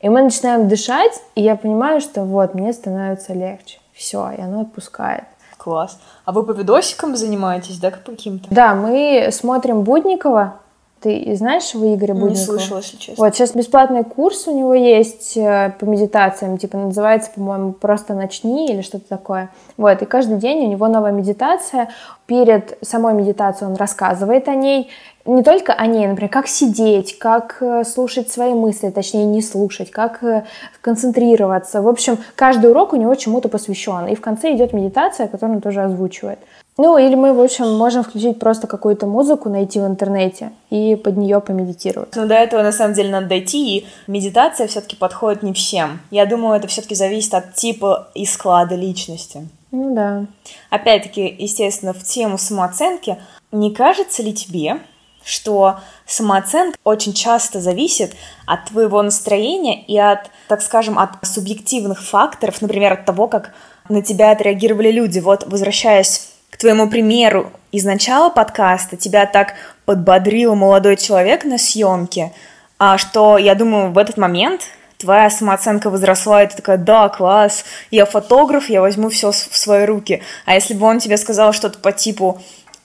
И 0.00 0.08
мы 0.08 0.22
начинаем 0.22 0.68
дышать, 0.68 1.20
и 1.34 1.42
я 1.42 1.56
понимаю, 1.56 2.00
что 2.00 2.24
вот, 2.24 2.54
мне 2.54 2.72
становится 2.72 3.32
легче. 3.32 3.78
Все, 3.92 4.30
и 4.36 4.40
оно 4.40 4.60
отпускает. 4.60 5.24
Класс. 5.56 5.98
А 6.24 6.32
вы 6.32 6.44
по 6.44 6.52
видосикам 6.52 7.16
занимаетесь, 7.16 7.78
да, 7.78 7.90
каким-то? 7.90 8.46
Да, 8.50 8.74
мы 8.74 9.30
смотрим 9.32 9.82
Будникова, 9.82 10.56
Ты 11.04 11.36
знаешь 11.36 11.74
его 11.74 11.94
Игоря 11.94 12.14
Будникова? 12.14 12.30
Не 12.30 12.36
слышала, 12.36 12.78
если 12.78 12.96
честно. 12.96 13.22
Вот, 13.22 13.34
сейчас 13.34 13.52
бесплатный 13.52 14.04
курс 14.04 14.46
у 14.46 14.58
него 14.58 14.72
есть 14.72 15.36
э, 15.36 15.74
по 15.78 15.84
медитациям, 15.84 16.56
типа 16.56 16.78
называется, 16.78 17.30
по-моему, 17.34 17.72
«Просто 17.72 18.14
начни» 18.14 18.72
или 18.72 18.80
что-то 18.80 19.06
такое. 19.06 19.50
Вот, 19.76 20.00
и 20.00 20.06
каждый 20.06 20.38
день 20.38 20.64
у 20.64 20.70
него 20.70 20.88
новая 20.88 21.12
медитация. 21.12 21.90
Перед 22.24 22.78
самой 22.80 23.12
медитацией 23.12 23.70
он 23.70 23.76
рассказывает 23.76 24.48
о 24.48 24.54
ней, 24.54 24.88
не 25.26 25.42
только 25.42 25.74
о 25.74 25.86
ней, 25.86 26.06
например, 26.06 26.30
как 26.30 26.48
сидеть, 26.48 27.18
как 27.18 27.58
э, 27.60 27.84
слушать 27.84 28.30
свои 28.30 28.54
мысли, 28.54 28.88
точнее 28.88 29.26
не 29.26 29.42
слушать, 29.42 29.90
как 29.90 30.24
э, 30.24 30.44
концентрироваться. 30.80 31.82
В 31.82 31.88
общем, 31.88 32.16
каждый 32.34 32.70
урок 32.70 32.94
у 32.94 32.96
него 32.96 33.14
чему-то 33.14 33.50
посвящен. 33.50 34.06
И 34.06 34.14
в 34.14 34.22
конце 34.22 34.54
идет 34.54 34.72
медитация, 34.72 35.28
которую 35.28 35.56
он 35.56 35.60
тоже 35.60 35.82
озвучивает. 35.82 36.38
Ну, 36.76 36.98
или 36.98 37.14
мы, 37.14 37.32
в 37.32 37.40
общем, 37.40 37.72
можем 37.72 38.02
включить 38.02 38.40
просто 38.40 38.66
какую-то 38.66 39.06
музыку, 39.06 39.48
найти 39.48 39.78
в 39.78 39.86
интернете 39.86 40.52
и 40.70 40.96
под 40.96 41.16
нее 41.16 41.40
помедитировать. 41.40 42.16
Ну, 42.16 42.26
до 42.26 42.34
этого, 42.34 42.62
на 42.62 42.72
самом 42.72 42.94
деле, 42.94 43.10
надо 43.10 43.28
дойти, 43.28 43.78
и 43.78 43.86
медитация 44.08 44.66
все-таки 44.66 44.96
подходит 44.96 45.44
не 45.44 45.52
всем. 45.52 46.00
Я 46.10 46.26
думаю, 46.26 46.56
это 46.56 46.66
все-таки 46.66 46.96
зависит 46.96 47.34
от 47.34 47.54
типа 47.54 48.08
и 48.14 48.26
склада 48.26 48.74
личности. 48.74 49.48
Ну, 49.70 49.94
да. 49.94 50.26
Опять-таки, 50.70 51.36
естественно, 51.38 51.92
в 51.92 52.02
тему 52.02 52.38
самооценки, 52.38 53.18
не 53.52 53.72
кажется 53.72 54.24
ли 54.24 54.34
тебе, 54.34 54.80
что 55.24 55.76
самооценка 56.06 56.76
очень 56.82 57.12
часто 57.12 57.60
зависит 57.60 58.14
от 58.46 58.66
твоего 58.66 59.00
настроения 59.00 59.82
и 59.84 59.96
от, 59.96 60.30
так 60.48 60.60
скажем, 60.60 60.98
от 60.98 61.10
субъективных 61.22 62.02
факторов, 62.02 62.60
например, 62.60 62.94
от 62.94 63.04
того, 63.04 63.28
как 63.28 63.54
на 63.88 64.02
тебя 64.02 64.32
отреагировали 64.32 64.90
люди. 64.90 65.20
Вот, 65.20 65.44
возвращаясь 65.46 66.33
к 66.54 66.56
твоему 66.56 66.88
примеру, 66.88 67.50
из 67.72 67.84
начала 67.84 68.30
подкаста 68.30 68.96
тебя 68.96 69.26
так 69.26 69.54
подбодрил 69.86 70.54
молодой 70.54 70.96
человек 70.96 71.44
на 71.44 71.58
съемке, 71.58 72.32
а 72.78 72.96
что, 72.96 73.38
я 73.38 73.56
думаю, 73.56 73.90
в 73.90 73.98
этот 73.98 74.18
момент 74.18 74.60
твоя 74.98 75.30
самооценка 75.30 75.90
возросла, 75.90 76.44
и 76.44 76.46
ты 76.46 76.54
такая, 76.54 76.76
да, 76.76 77.08
класс, 77.08 77.64
я 77.90 78.06
фотограф, 78.06 78.70
я 78.70 78.80
возьму 78.80 79.08
все 79.08 79.32
в 79.32 79.56
свои 79.56 79.84
руки. 79.84 80.22
А 80.46 80.54
если 80.54 80.74
бы 80.74 80.86
он 80.86 81.00
тебе 81.00 81.16
сказал 81.16 81.52
что-то 81.52 81.80
по 81.80 81.90
типу, 81.90 82.40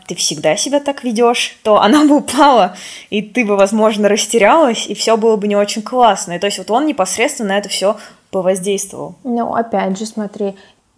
ты 0.08 0.16
всегда 0.16 0.56
себя 0.56 0.80
так 0.80 1.04
ведешь, 1.04 1.60
то 1.62 1.80
она 1.80 2.06
бы 2.06 2.16
упала, 2.16 2.76
и 3.12 3.22
ты 3.22 3.46
бы, 3.46 3.56
возможно, 3.56 4.10
растерялась, 4.10 4.88
и 4.88 4.96
все 4.96 5.16
было 5.16 5.36
бы 5.36 5.48
не 5.48 5.56
очень 5.56 5.84
классно. 5.84 6.32
И 6.32 6.40
то 6.40 6.48
есть 6.48 6.58
вот 6.58 6.72
он 6.72 6.88
непосредственно 6.88 7.50
на 7.50 7.60
это 7.60 7.70
все 7.70 7.98
повоздействовал. 8.32 9.14
Ну, 9.24 9.54
опять 9.54 10.00
же, 10.00 10.08
смотри, 10.08 10.56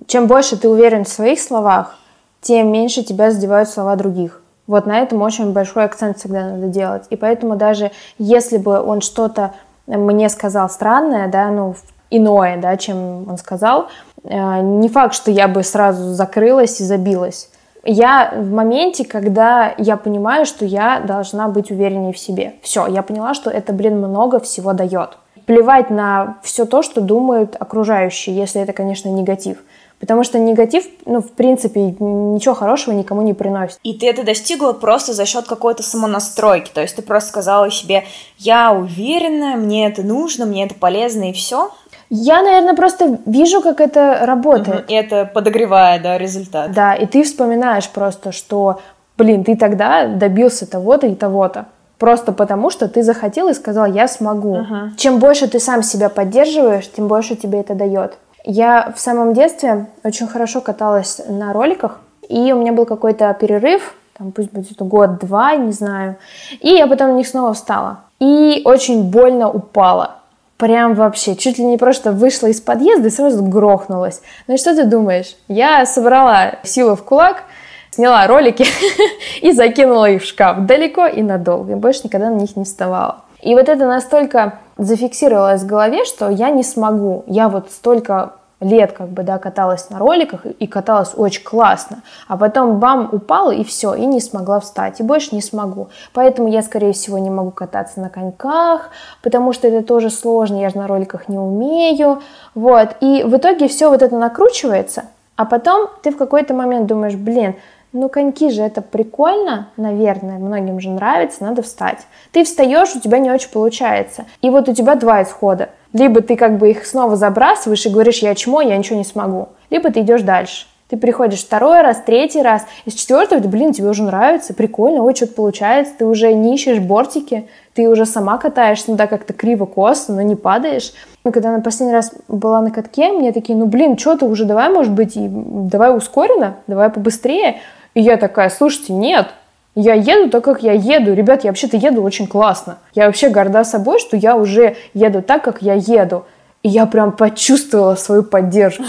чем 0.07 0.27
больше 0.27 0.55
ты 0.55 0.69
уверен 0.69 1.03
в 1.03 1.09
своих 1.09 1.41
словах, 1.41 1.97
тем 2.41 2.71
меньше 2.71 3.03
тебя 3.03 3.31
задевают 3.31 3.69
слова 3.69 3.95
других. 3.95 4.41
Вот 4.67 4.85
на 4.85 4.99
этом 4.99 5.21
очень 5.21 5.53
большой 5.53 5.83
акцент 5.83 6.17
всегда 6.17 6.51
надо 6.51 6.67
делать. 6.67 7.03
И 7.09 7.15
поэтому 7.15 7.55
даже 7.55 7.91
если 8.17 8.57
бы 8.57 8.81
он 8.81 9.01
что-то 9.01 9.53
мне 9.87 10.29
сказал 10.29 10.69
странное, 10.69 11.27
да, 11.27 11.49
ну, 11.49 11.75
иное, 12.09 12.57
да, 12.57 12.77
чем 12.77 13.29
он 13.29 13.37
сказал, 13.37 13.87
э, 14.23 14.61
не 14.61 14.89
факт, 14.89 15.13
что 15.13 15.31
я 15.31 15.47
бы 15.47 15.63
сразу 15.63 16.13
закрылась 16.13 16.79
и 16.79 16.83
забилась. 16.83 17.49
Я 17.83 18.31
в 18.35 18.51
моменте, 18.51 19.05
когда 19.05 19.73
я 19.77 19.97
понимаю, 19.97 20.45
что 20.45 20.65
я 20.65 20.99
должна 20.99 21.47
быть 21.47 21.71
увереннее 21.71 22.13
в 22.13 22.17
себе. 22.19 22.53
Все, 22.61 22.85
я 22.85 23.01
поняла, 23.01 23.33
что 23.33 23.49
это, 23.49 23.73
блин, 23.73 23.97
много 23.97 24.39
всего 24.39 24.73
дает. 24.73 25.17
Плевать 25.47 25.89
на 25.89 26.37
все 26.43 26.65
то, 26.65 26.83
что 26.83 27.01
думают 27.01 27.55
окружающие, 27.59 28.35
если 28.35 28.61
это, 28.61 28.73
конечно, 28.73 29.09
негатив. 29.09 29.57
Потому 30.01 30.23
что 30.23 30.39
негатив, 30.39 30.85
ну, 31.05 31.21
в 31.21 31.31
принципе, 31.31 31.79
ничего 31.79 32.55
хорошего 32.55 32.93
никому 32.93 33.21
не 33.21 33.33
приносит. 33.33 33.77
И 33.83 33.93
ты 33.93 34.09
это 34.09 34.23
достигла 34.23 34.73
просто 34.73 35.13
за 35.13 35.27
счет 35.27 35.45
какой-то 35.45 35.83
самонастройки. 35.83 36.71
То 36.73 36.81
есть 36.81 36.95
ты 36.95 37.03
просто 37.03 37.29
сказала 37.29 37.69
себе, 37.69 38.03
я 38.39 38.73
уверена, 38.73 39.55
мне 39.55 39.87
это 39.87 40.01
нужно, 40.01 40.45
мне 40.47 40.65
это 40.65 40.73
полезно 40.73 41.29
и 41.29 41.33
все. 41.33 41.69
Я, 42.09 42.41
наверное, 42.41 42.75
просто 42.75 43.19
вижу, 43.27 43.61
как 43.61 43.79
это 43.79 44.21
работает. 44.23 44.85
Угу. 44.85 44.91
И 44.91 44.93
это 44.95 45.25
подогревает, 45.31 46.01
да, 46.01 46.17
результат. 46.17 46.73
Да, 46.73 46.95
и 46.95 47.05
ты 47.05 47.23
вспоминаешь 47.23 47.87
просто, 47.87 48.31
что, 48.31 48.81
блин, 49.17 49.43
ты 49.43 49.55
тогда 49.55 50.07
добился 50.07 50.69
того-то 50.69 51.05
и 51.05 51.13
того-то. 51.13 51.67
Просто 51.99 52.31
потому, 52.31 52.71
что 52.71 52.87
ты 52.87 53.03
захотел 53.03 53.49
и 53.49 53.53
сказал, 53.53 53.85
я 53.85 54.07
смогу. 54.07 54.57
Угу. 54.61 54.75
Чем 54.97 55.19
больше 55.19 55.47
ты 55.47 55.59
сам 55.59 55.83
себя 55.83 56.09
поддерживаешь, 56.09 56.89
тем 56.91 57.07
больше 57.07 57.35
тебе 57.35 57.59
это 57.59 57.75
дает. 57.75 58.17
Я 58.43 58.91
в 58.95 58.99
самом 58.99 59.33
детстве 59.33 59.87
очень 60.03 60.27
хорошо 60.27 60.61
каталась 60.61 61.21
на 61.27 61.53
роликах, 61.53 61.99
и 62.27 62.51
у 62.53 62.59
меня 62.59 62.71
был 62.71 62.85
какой-то 62.85 63.35
перерыв, 63.39 63.93
там 64.17 64.31
пусть 64.31 64.51
будет 64.51 64.77
год-два, 64.77 65.55
не 65.55 65.71
знаю, 65.71 66.15
и 66.59 66.69
я 66.69 66.87
потом 66.87 67.09
на 67.11 67.15
них 67.17 67.27
снова 67.27 67.53
встала. 67.53 67.99
И 68.19 68.61
очень 68.65 69.09
больно 69.09 69.49
упала. 69.49 70.15
Прям 70.57 70.93
вообще, 70.93 71.35
чуть 71.35 71.57
ли 71.57 71.65
не 71.65 71.77
просто 71.77 72.11
вышла 72.11 72.47
из 72.47 72.61
подъезда 72.61 73.07
и 73.07 73.11
сразу 73.11 73.43
грохнулась. 73.43 74.21
Ну 74.47 74.53
и 74.53 74.57
что 74.57 74.75
ты 74.75 74.85
думаешь? 74.85 75.35
Я 75.47 75.87
собрала 75.87 76.53
силу 76.63 76.95
в 76.95 77.03
кулак, 77.03 77.43
сняла 77.89 78.27
ролики 78.27 78.65
и 79.41 79.51
закинула 79.53 80.09
их 80.11 80.21
в 80.21 80.27
шкаф 80.27 80.67
далеко 80.67 81.07
и 81.07 81.23
надолго. 81.23 81.71
И 81.71 81.75
больше 81.75 82.01
никогда 82.03 82.29
на 82.29 82.35
них 82.35 82.55
не 82.55 82.63
вставала. 82.63 83.23
И 83.41 83.55
вот 83.55 83.69
это 83.69 83.87
настолько 83.87 84.59
зафиксировалось 84.83 85.61
в 85.61 85.67
голове, 85.67 86.05
что 86.05 86.29
я 86.29 86.49
не 86.49 86.63
смогу. 86.63 87.23
Я 87.27 87.49
вот 87.49 87.71
столько 87.71 88.33
лет 88.61 88.91
как 88.91 89.09
бы, 89.09 89.23
да, 89.23 89.39
каталась 89.39 89.89
на 89.89 89.99
роликах 89.99 90.45
и 90.45 90.67
каталась 90.67 91.13
очень 91.15 91.43
классно, 91.43 92.03
а 92.27 92.37
потом 92.37 92.79
бам, 92.79 93.09
упала 93.11 93.51
и 93.51 93.63
все, 93.63 93.95
и 93.95 94.05
не 94.05 94.21
смогла 94.21 94.59
встать, 94.59 94.99
и 94.99 95.03
больше 95.03 95.35
не 95.35 95.41
смогу. 95.41 95.89
Поэтому 96.13 96.47
я, 96.47 96.61
скорее 96.61 96.93
всего, 96.93 97.17
не 97.17 97.29
могу 97.29 97.51
кататься 97.51 97.99
на 97.99 98.09
коньках, 98.09 98.91
потому 99.23 99.51
что 99.51 99.67
это 99.67 99.85
тоже 99.85 100.09
сложно, 100.09 100.61
я 100.61 100.69
же 100.69 100.77
на 100.77 100.87
роликах 100.87 101.27
не 101.27 101.39
умею, 101.39 102.21
вот. 102.53 102.89
И 103.01 103.23
в 103.23 103.35
итоге 103.35 103.67
все 103.67 103.89
вот 103.89 104.03
это 104.03 104.15
накручивается, 104.15 105.05
а 105.35 105.45
потом 105.45 105.89
ты 106.03 106.11
в 106.11 106.17
какой-то 106.17 106.53
момент 106.53 106.85
думаешь, 106.85 107.15
блин, 107.15 107.55
ну, 107.93 108.07
коньки 108.07 108.49
же 108.49 108.61
это 108.61 108.81
прикольно, 108.81 109.69
наверное, 109.75 110.37
многим 110.37 110.79
же 110.79 110.89
нравится, 110.89 111.43
надо 111.43 111.61
встать. 111.61 111.99
Ты 112.31 112.43
встаешь, 112.43 112.95
у 112.95 112.99
тебя 112.99 113.17
не 113.19 113.29
очень 113.29 113.49
получается. 113.49 114.25
И 114.41 114.49
вот 114.49 114.69
у 114.69 114.73
тебя 114.73 114.95
два 114.95 115.23
исхода. 115.23 115.69
Либо 115.91 116.21
ты 116.21 116.37
как 116.37 116.57
бы 116.57 116.71
их 116.71 116.85
снова 116.85 117.17
забрасываешь 117.17 117.85
и 117.85 117.89
говоришь, 117.89 118.19
я 118.19 118.33
чмо, 118.33 118.61
я 118.61 118.77
ничего 118.77 118.97
не 118.97 119.03
смогу. 119.03 119.49
Либо 119.69 119.91
ты 119.91 120.01
идешь 120.01 120.21
дальше. 120.21 120.67
Ты 120.87 120.97
приходишь 120.97 121.39
второй 121.39 121.81
раз, 121.81 122.01
третий 122.05 122.41
раз, 122.41 122.65
из 122.83 122.95
четвертого, 122.95 123.39
блин, 123.47 123.71
тебе 123.71 123.87
уже 123.87 124.03
нравится, 124.03 124.53
прикольно, 124.53 125.03
ой, 125.03 125.15
что-то 125.15 125.35
получается, 125.35 125.93
ты 125.97 126.05
уже 126.05 126.33
не 126.33 126.53
ищешь 126.53 126.79
бортики, 126.79 127.47
ты 127.73 127.87
уже 127.87 128.05
сама 128.05 128.37
катаешься, 128.37 128.91
ну 128.91 128.97
да, 128.97 129.07
как-то 129.07 129.31
криво-косо, 129.31 130.11
но 130.11 130.21
не 130.21 130.35
падаешь. 130.35 130.91
Ну, 131.23 131.31
когда 131.31 131.53
на 131.53 131.61
последний 131.61 131.95
раз 131.95 132.11
была 132.27 132.61
на 132.61 132.71
катке, 132.71 133.13
мне 133.13 133.31
такие, 133.31 133.57
ну, 133.57 133.67
блин, 133.67 133.97
что 133.97 134.17
ты 134.17 134.25
уже, 134.25 134.43
давай, 134.43 134.69
может 134.69 134.91
быть, 134.91 135.15
и 135.15 135.29
давай 135.29 135.95
ускоренно, 135.95 136.57
давай 136.67 136.89
побыстрее. 136.89 137.61
И 137.93 138.01
я 138.01 138.17
такая, 138.17 138.49
слушайте, 138.49 138.93
нет, 138.93 139.29
я 139.75 139.93
еду 139.93 140.29
так, 140.29 140.43
как 140.43 140.63
я 140.63 140.73
еду. 140.73 141.13
Ребят, 141.13 141.43
я 141.43 141.49
вообще-то 141.49 141.77
еду 141.77 142.01
очень 142.03 142.27
классно. 142.27 142.77
Я 142.93 143.05
вообще 143.05 143.29
горда 143.29 143.63
собой, 143.63 143.99
что 143.99 144.17
я 144.17 144.35
уже 144.35 144.75
еду 144.93 145.21
так, 145.21 145.43
как 145.43 145.61
я 145.61 145.73
еду. 145.75 146.25
И 146.61 146.69
я 146.69 146.85
прям 146.85 147.13
почувствовала 147.13 147.95
свою 147.95 148.23
поддержку. 148.23 148.83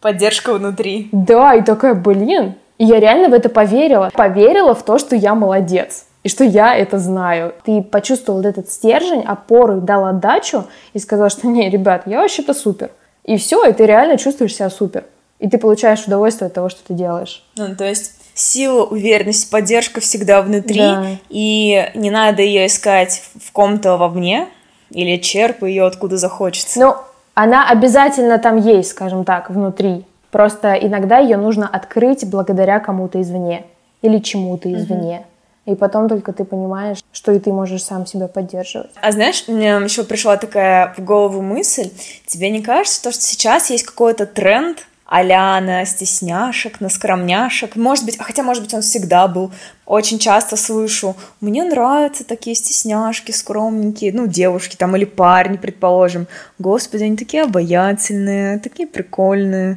Поддержка 0.00 0.54
внутри. 0.54 1.08
Да, 1.12 1.54
и 1.54 1.62
такая, 1.62 1.94
блин. 1.94 2.54
И 2.78 2.84
я 2.84 3.00
реально 3.00 3.28
в 3.28 3.32
это 3.34 3.48
поверила. 3.48 4.10
Поверила 4.12 4.74
в 4.74 4.82
то, 4.82 4.98
что 4.98 5.16
я 5.16 5.34
молодец. 5.34 6.04
И 6.22 6.28
что 6.28 6.44
я 6.44 6.74
это 6.74 6.98
знаю. 6.98 7.54
Ты 7.64 7.82
почувствовал 7.82 8.42
этот 8.42 8.70
стержень, 8.70 9.22
опору, 9.22 9.80
дал 9.80 10.04
отдачу 10.06 10.64
и 10.92 10.98
сказал, 10.98 11.30
что 11.30 11.46
не, 11.46 11.70
ребят, 11.70 12.02
я 12.06 12.20
вообще-то 12.20 12.52
супер. 12.52 12.90
И 13.24 13.36
все, 13.36 13.64
и 13.64 13.72
ты 13.72 13.86
реально 13.86 14.18
чувствуешь 14.18 14.54
себя 14.54 14.70
супер 14.70 15.04
и 15.42 15.48
ты 15.48 15.58
получаешь 15.58 16.04
удовольствие 16.06 16.46
от 16.46 16.54
того, 16.54 16.68
что 16.68 16.80
ты 16.86 16.94
делаешь. 16.94 17.44
Ну, 17.56 17.74
то 17.74 17.84
есть 17.84 18.12
сила, 18.32 18.84
уверенность, 18.84 19.50
поддержка 19.50 20.00
всегда 20.00 20.40
внутри, 20.40 20.78
да. 20.78 21.06
и 21.28 21.90
не 21.94 22.10
надо 22.12 22.42
ее 22.42 22.66
искать 22.66 23.24
в 23.44 23.50
ком-то 23.50 23.96
вовне, 23.96 24.46
или 24.90 25.16
черпай 25.16 25.70
ее 25.70 25.84
откуда 25.84 26.16
захочется. 26.16 26.78
Ну, 26.78 26.94
она 27.34 27.68
обязательно 27.68 28.38
там 28.38 28.56
есть, 28.56 28.90
скажем 28.90 29.24
так, 29.24 29.50
внутри. 29.50 30.04
Просто 30.30 30.74
иногда 30.74 31.18
ее 31.18 31.36
нужно 31.36 31.66
открыть 31.66 32.24
благодаря 32.24 32.78
кому-то 32.78 33.20
извне 33.20 33.64
или 34.00 34.18
чему-то 34.18 34.72
извне. 34.72 35.26
И 35.66 35.74
потом 35.74 36.08
только 36.08 36.32
ты 36.32 36.44
понимаешь, 36.44 36.98
что 37.12 37.32
и 37.32 37.40
ты 37.40 37.52
можешь 37.52 37.82
сам 37.82 38.06
себя 38.06 38.28
поддерживать. 38.28 38.90
А 39.00 39.10
знаешь, 39.10 39.44
мне 39.48 39.70
еще 39.70 40.04
пришла 40.04 40.36
такая 40.36 40.94
в 40.96 41.00
голову 41.00 41.42
мысль. 41.42 41.90
Тебе 42.26 42.50
не 42.50 42.62
кажется, 42.62 43.02
то, 43.02 43.10
что 43.10 43.22
сейчас 43.22 43.70
есть 43.70 43.84
какой-то 43.84 44.26
тренд 44.26 44.86
а 45.14 45.60
на 45.60 45.84
стесняшек, 45.84 46.80
на 46.80 46.88
скромняшек. 46.88 47.76
Может 47.76 48.06
быть, 48.06 48.16
хотя, 48.18 48.42
может 48.42 48.62
быть, 48.62 48.72
он 48.72 48.80
всегда 48.80 49.28
был. 49.28 49.52
Очень 49.84 50.18
часто 50.18 50.56
слышу, 50.56 51.14
мне 51.42 51.64
нравятся 51.64 52.24
такие 52.24 52.56
стесняшки, 52.56 53.30
скромненькие, 53.30 54.14
ну, 54.14 54.26
девушки 54.26 54.74
там 54.74 54.96
или 54.96 55.04
парни, 55.04 55.58
предположим. 55.58 56.28
Господи, 56.58 57.04
они 57.04 57.18
такие 57.18 57.42
обаятельные, 57.42 58.58
такие 58.58 58.88
прикольные. 58.88 59.76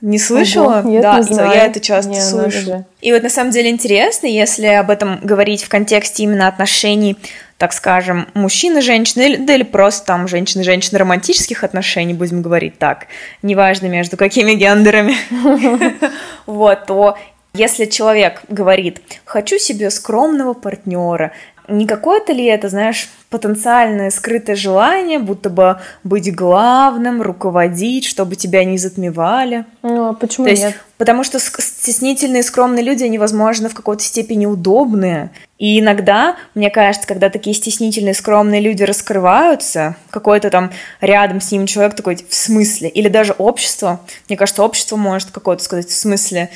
Не 0.00 0.18
слышала? 0.18 0.80
Ого, 0.80 0.90
нет, 0.90 1.02
да, 1.02 1.18
не 1.18 1.22
знаю. 1.22 1.54
я 1.54 1.66
это 1.66 1.78
часто 1.78 2.10
Не, 2.10 2.20
слышу. 2.20 2.42
надо 2.42 2.50
же. 2.50 2.84
И 3.00 3.12
вот 3.12 3.22
на 3.22 3.30
самом 3.30 3.52
деле 3.52 3.70
интересно, 3.70 4.26
если 4.26 4.66
об 4.66 4.90
этом 4.90 5.20
говорить 5.22 5.62
в 5.62 5.68
контексте 5.68 6.24
именно 6.24 6.48
отношений, 6.48 7.16
так 7.58 7.72
скажем, 7.72 8.28
мужчины, 8.34 8.82
женщины, 8.82 9.38
да 9.38 9.54
или 9.54 9.62
просто 9.62 10.06
там 10.06 10.28
женщины, 10.28 10.64
женщины 10.64 10.98
романтических 10.98 11.64
отношений, 11.64 12.14
будем 12.14 12.42
говорить 12.42 12.78
так, 12.78 13.06
неважно 13.42 13.86
между 13.86 14.16
какими 14.16 14.54
гендерами, 14.54 15.16
вот, 16.46 16.86
то 16.86 17.16
если 17.54 17.84
человек 17.84 18.42
говорит, 18.48 19.00
хочу 19.24 19.58
себе 19.58 19.90
скромного 19.90 20.54
партнера, 20.54 21.32
не 21.68 21.86
какое-то 21.86 22.32
ли 22.32 22.44
это, 22.44 22.68
знаешь, 22.68 23.08
потенциальное 23.30 24.10
скрытое 24.10 24.54
желание, 24.54 25.18
будто 25.18 25.50
бы 25.50 25.80
быть 26.04 26.34
главным, 26.34 27.22
руководить, 27.22 28.04
чтобы 28.04 28.36
тебя 28.36 28.64
не 28.64 28.78
затмевали. 28.78 29.64
Ну, 29.82 30.10
а 30.10 30.12
почему 30.12 30.44
То 30.44 30.50
есть, 30.50 30.62
нет? 30.62 30.76
потому 30.98 31.24
что 31.24 31.38
стеснительные, 31.40 32.42
скромные 32.42 32.84
люди, 32.84 33.04
они, 33.04 33.18
возможно, 33.18 33.68
в 33.68 33.74
какой-то 33.74 34.02
степени 34.02 34.46
удобные. 34.46 35.30
И 35.58 35.80
иногда, 35.80 36.36
мне 36.54 36.70
кажется, 36.70 37.08
когда 37.08 37.30
такие 37.30 37.54
стеснительные, 37.54 38.14
скромные 38.14 38.60
люди 38.60 38.82
раскрываются, 38.82 39.96
какой-то 40.10 40.50
там 40.50 40.70
рядом 41.00 41.40
с 41.40 41.50
ним 41.50 41.66
человек 41.66 41.94
такой, 41.94 42.16
в 42.16 42.34
смысле? 42.34 42.88
Или 42.88 43.08
даже 43.08 43.32
общество, 43.32 44.00
мне 44.28 44.36
кажется, 44.36 44.62
общество 44.62 44.96
может 44.96 45.30
какое-то 45.30 45.62
сказать, 45.62 45.88
в 45.88 45.96
смысле, 45.96 46.50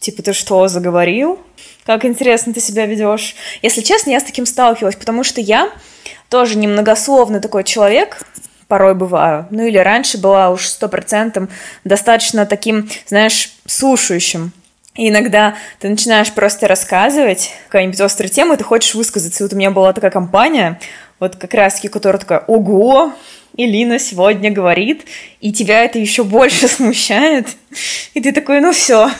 типа, 0.00 0.22
ты 0.22 0.32
что, 0.32 0.66
заговорил? 0.68 1.38
Как 1.90 2.04
интересно 2.04 2.54
ты 2.54 2.60
себя 2.60 2.86
ведешь. 2.86 3.34
Если 3.62 3.80
честно, 3.80 4.10
я 4.10 4.20
с 4.20 4.22
таким 4.22 4.46
сталкивалась, 4.46 4.94
потому 4.94 5.24
что 5.24 5.40
я 5.40 5.72
тоже 6.28 6.56
немногословный 6.56 7.40
такой 7.40 7.64
человек, 7.64 8.22
порой 8.68 8.94
бываю. 8.94 9.48
Ну 9.50 9.66
или 9.66 9.76
раньше 9.76 10.16
была 10.16 10.50
уж 10.50 10.68
сто 10.68 10.88
процентом 10.88 11.48
достаточно 11.82 12.46
таким, 12.46 12.88
знаешь, 13.06 13.54
слушающим. 13.66 14.52
И 14.94 15.08
иногда 15.08 15.56
ты 15.80 15.88
начинаешь 15.88 16.30
просто 16.30 16.68
рассказывать 16.68 17.50
какую-нибудь 17.66 18.00
острую 18.00 18.30
тему, 18.30 18.54
и 18.54 18.56
ты 18.56 18.62
хочешь 18.62 18.94
высказаться. 18.94 19.42
И 19.42 19.44
вот 19.44 19.52
у 19.52 19.56
меня 19.56 19.72
была 19.72 19.92
такая 19.92 20.12
компания, 20.12 20.78
вот 21.18 21.34
как 21.34 21.52
раз-таки, 21.54 21.88
которая 21.88 22.20
такая, 22.20 22.44
ого, 22.46 23.12
Илина 23.56 23.98
сегодня 23.98 24.52
говорит, 24.52 25.06
и 25.40 25.52
тебя 25.52 25.82
это 25.82 25.98
еще 25.98 26.22
больше 26.22 26.68
смущает. 26.68 27.48
И 28.14 28.20
ты 28.20 28.30
такой, 28.30 28.60
ну 28.60 28.70
все, 28.70 29.10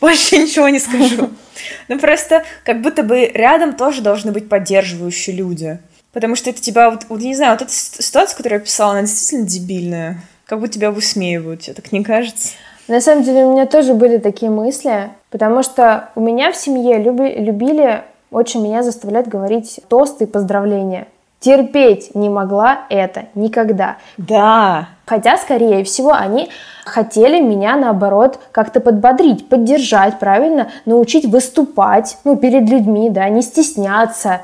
больше 0.00 0.38
ничего 0.38 0.68
не 0.68 0.78
скажу. 0.78 1.30
Ну 1.88 1.98
просто 1.98 2.44
как 2.64 2.82
будто 2.82 3.02
бы 3.02 3.26
рядом 3.26 3.74
тоже 3.74 4.02
должны 4.02 4.32
быть 4.32 4.48
поддерживающие 4.48 5.34
люди. 5.36 5.78
Потому 6.12 6.34
что 6.34 6.50
это 6.50 6.62
тебя, 6.62 6.90
вот, 6.90 7.06
вот 7.08 7.20
не 7.20 7.34
знаю, 7.34 7.52
вот 7.52 7.62
эта 7.62 7.72
ситуация, 7.72 8.36
которую 8.36 8.60
я 8.60 8.64
писала, 8.64 8.92
она 8.92 9.02
действительно 9.02 9.46
дебильная. 9.46 10.20
Как 10.46 10.60
будто 10.60 10.72
тебя 10.72 10.90
высмеивают, 10.90 11.62
тебе 11.62 11.74
так 11.74 11.92
не 11.92 12.02
кажется? 12.02 12.52
На 12.88 13.00
самом 13.00 13.24
деле 13.24 13.44
у 13.44 13.52
меня 13.52 13.66
тоже 13.66 13.94
были 13.94 14.18
такие 14.18 14.50
мысли, 14.50 15.10
потому 15.30 15.62
что 15.62 16.10
у 16.14 16.20
меня 16.20 16.52
в 16.52 16.56
семье 16.56 16.98
люби- 16.98 17.34
любили 17.34 18.02
очень 18.30 18.62
меня 18.62 18.82
заставлять 18.82 19.28
говорить 19.28 19.80
тосты 19.88 20.24
и 20.24 20.26
поздравления. 20.26 21.08
Терпеть 21.40 22.14
не 22.14 22.28
могла 22.28 22.86
это 22.88 23.26
никогда. 23.34 23.96
Да, 24.16 24.88
Хотя, 25.06 25.36
скорее 25.36 25.84
всего, 25.84 26.12
они 26.12 26.50
хотели 26.84 27.40
меня, 27.40 27.76
наоборот, 27.76 28.40
как-то 28.50 28.80
подбодрить, 28.80 29.48
поддержать, 29.48 30.18
правильно, 30.18 30.68
научить 30.84 31.24
выступать, 31.26 32.18
ну, 32.24 32.36
перед 32.36 32.68
людьми, 32.68 33.08
да, 33.08 33.28
не 33.28 33.42
стесняться. 33.42 34.42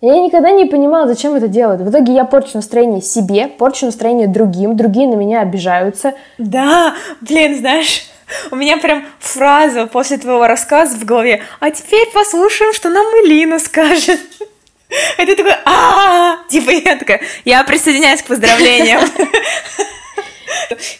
Я 0.00 0.20
никогда 0.20 0.52
не 0.52 0.66
понимала, 0.66 1.08
зачем 1.08 1.34
это 1.34 1.48
делают. 1.48 1.80
В 1.80 1.90
итоге 1.90 2.14
я 2.14 2.24
порчу 2.24 2.50
настроение 2.54 3.02
себе, 3.02 3.48
порчу 3.48 3.86
настроение 3.86 4.28
другим, 4.28 4.76
другие 4.76 5.08
на 5.08 5.14
меня 5.14 5.40
обижаются. 5.40 6.14
да, 6.38 6.94
блин, 7.20 7.56
знаешь, 7.56 8.06
у 8.52 8.56
меня 8.56 8.76
прям 8.76 9.04
фраза 9.18 9.86
после 9.86 10.18
твоего 10.18 10.46
рассказа 10.46 10.96
в 10.96 11.04
голове. 11.04 11.42
А 11.58 11.72
теперь 11.72 12.08
послушаем, 12.14 12.72
что 12.72 12.88
нам 12.88 13.04
Элина 13.24 13.58
скажет. 13.58 14.20
Ты 15.16 15.36
такой, 15.36 15.54
а 15.64 16.14
Типа 16.48 16.70
я 16.70 16.96
такая, 16.96 17.20
я 17.44 17.64
присоединяюсь 17.64 18.22
к 18.22 18.26
поздравлениям. 18.26 19.00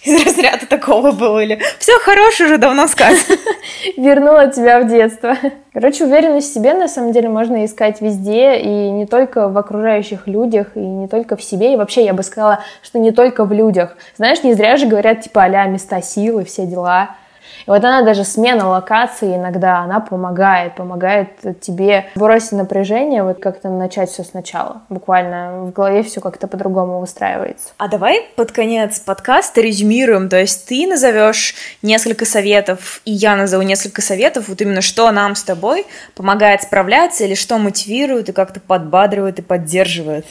Из 0.02 0.24
разряда 0.24 0.66
такого 0.66 1.12
было 1.12 1.38
или 1.38 1.60
все 1.78 1.98
хорошее 2.00 2.48
уже 2.48 2.58
давно 2.58 2.86
сказано. 2.88 3.38
Вернула 3.96 4.48
тебя 4.48 4.80
в 4.80 4.88
детство. 4.88 5.36
Короче, 5.72 6.04
уверенность 6.04 6.50
в 6.50 6.54
себе 6.54 6.74
на 6.74 6.88
самом 6.88 7.12
деле 7.12 7.28
можно 7.28 7.64
искать 7.64 8.00
везде, 8.00 8.58
и 8.58 8.90
не 8.90 9.06
только 9.06 9.48
в 9.48 9.56
окружающих 9.56 10.26
людях, 10.26 10.68
и 10.74 10.80
не 10.80 11.08
только 11.08 11.36
в 11.36 11.42
себе, 11.42 11.72
и 11.72 11.76
вообще 11.76 12.04
я 12.04 12.14
бы 12.14 12.22
сказала, 12.22 12.64
что 12.82 12.98
не 12.98 13.12
только 13.12 13.44
в 13.44 13.52
людях. 13.52 13.96
Знаешь, 14.16 14.42
не 14.42 14.54
зря 14.54 14.76
же 14.76 14.86
говорят, 14.86 15.22
типа, 15.22 15.44
а 15.44 15.66
места 15.66 16.02
силы, 16.02 16.44
все 16.44 16.66
дела. 16.66 17.16
И 17.66 17.70
вот 17.70 17.82
она 17.84 18.02
даже 18.02 18.24
смена 18.24 18.68
локации 18.68 19.36
иногда, 19.36 19.78
она 19.78 20.00
помогает, 20.00 20.74
помогает 20.74 21.60
тебе 21.60 22.06
бросить 22.14 22.52
напряжение, 22.52 23.22
вот 23.22 23.40
как-то 23.40 23.68
начать 23.68 24.10
все 24.10 24.22
сначала. 24.22 24.82
Буквально 24.88 25.64
в 25.64 25.72
голове 25.72 26.02
все 26.02 26.20
как-то 26.20 26.46
по-другому 26.46 27.00
выстраивается. 27.00 27.70
А 27.78 27.88
давай 27.88 28.26
под 28.36 28.52
конец 28.52 29.00
подкаста 29.00 29.60
резюмируем, 29.60 30.28
то 30.28 30.38
есть 30.38 30.66
ты 30.66 30.86
назовешь 30.86 31.54
несколько 31.82 32.24
советов, 32.24 33.00
и 33.04 33.12
я 33.12 33.36
назову 33.36 33.62
несколько 33.62 34.02
советов, 34.02 34.48
вот 34.48 34.60
именно 34.60 34.82
что 34.82 35.10
нам 35.10 35.34
с 35.34 35.42
тобой 35.42 35.86
помогает 36.14 36.62
справляться, 36.62 37.24
или 37.24 37.34
что 37.34 37.58
мотивирует 37.58 38.28
и 38.28 38.32
как-то 38.32 38.60
подбадривает 38.60 39.38
и 39.38 39.42
поддерживает. 39.42 40.26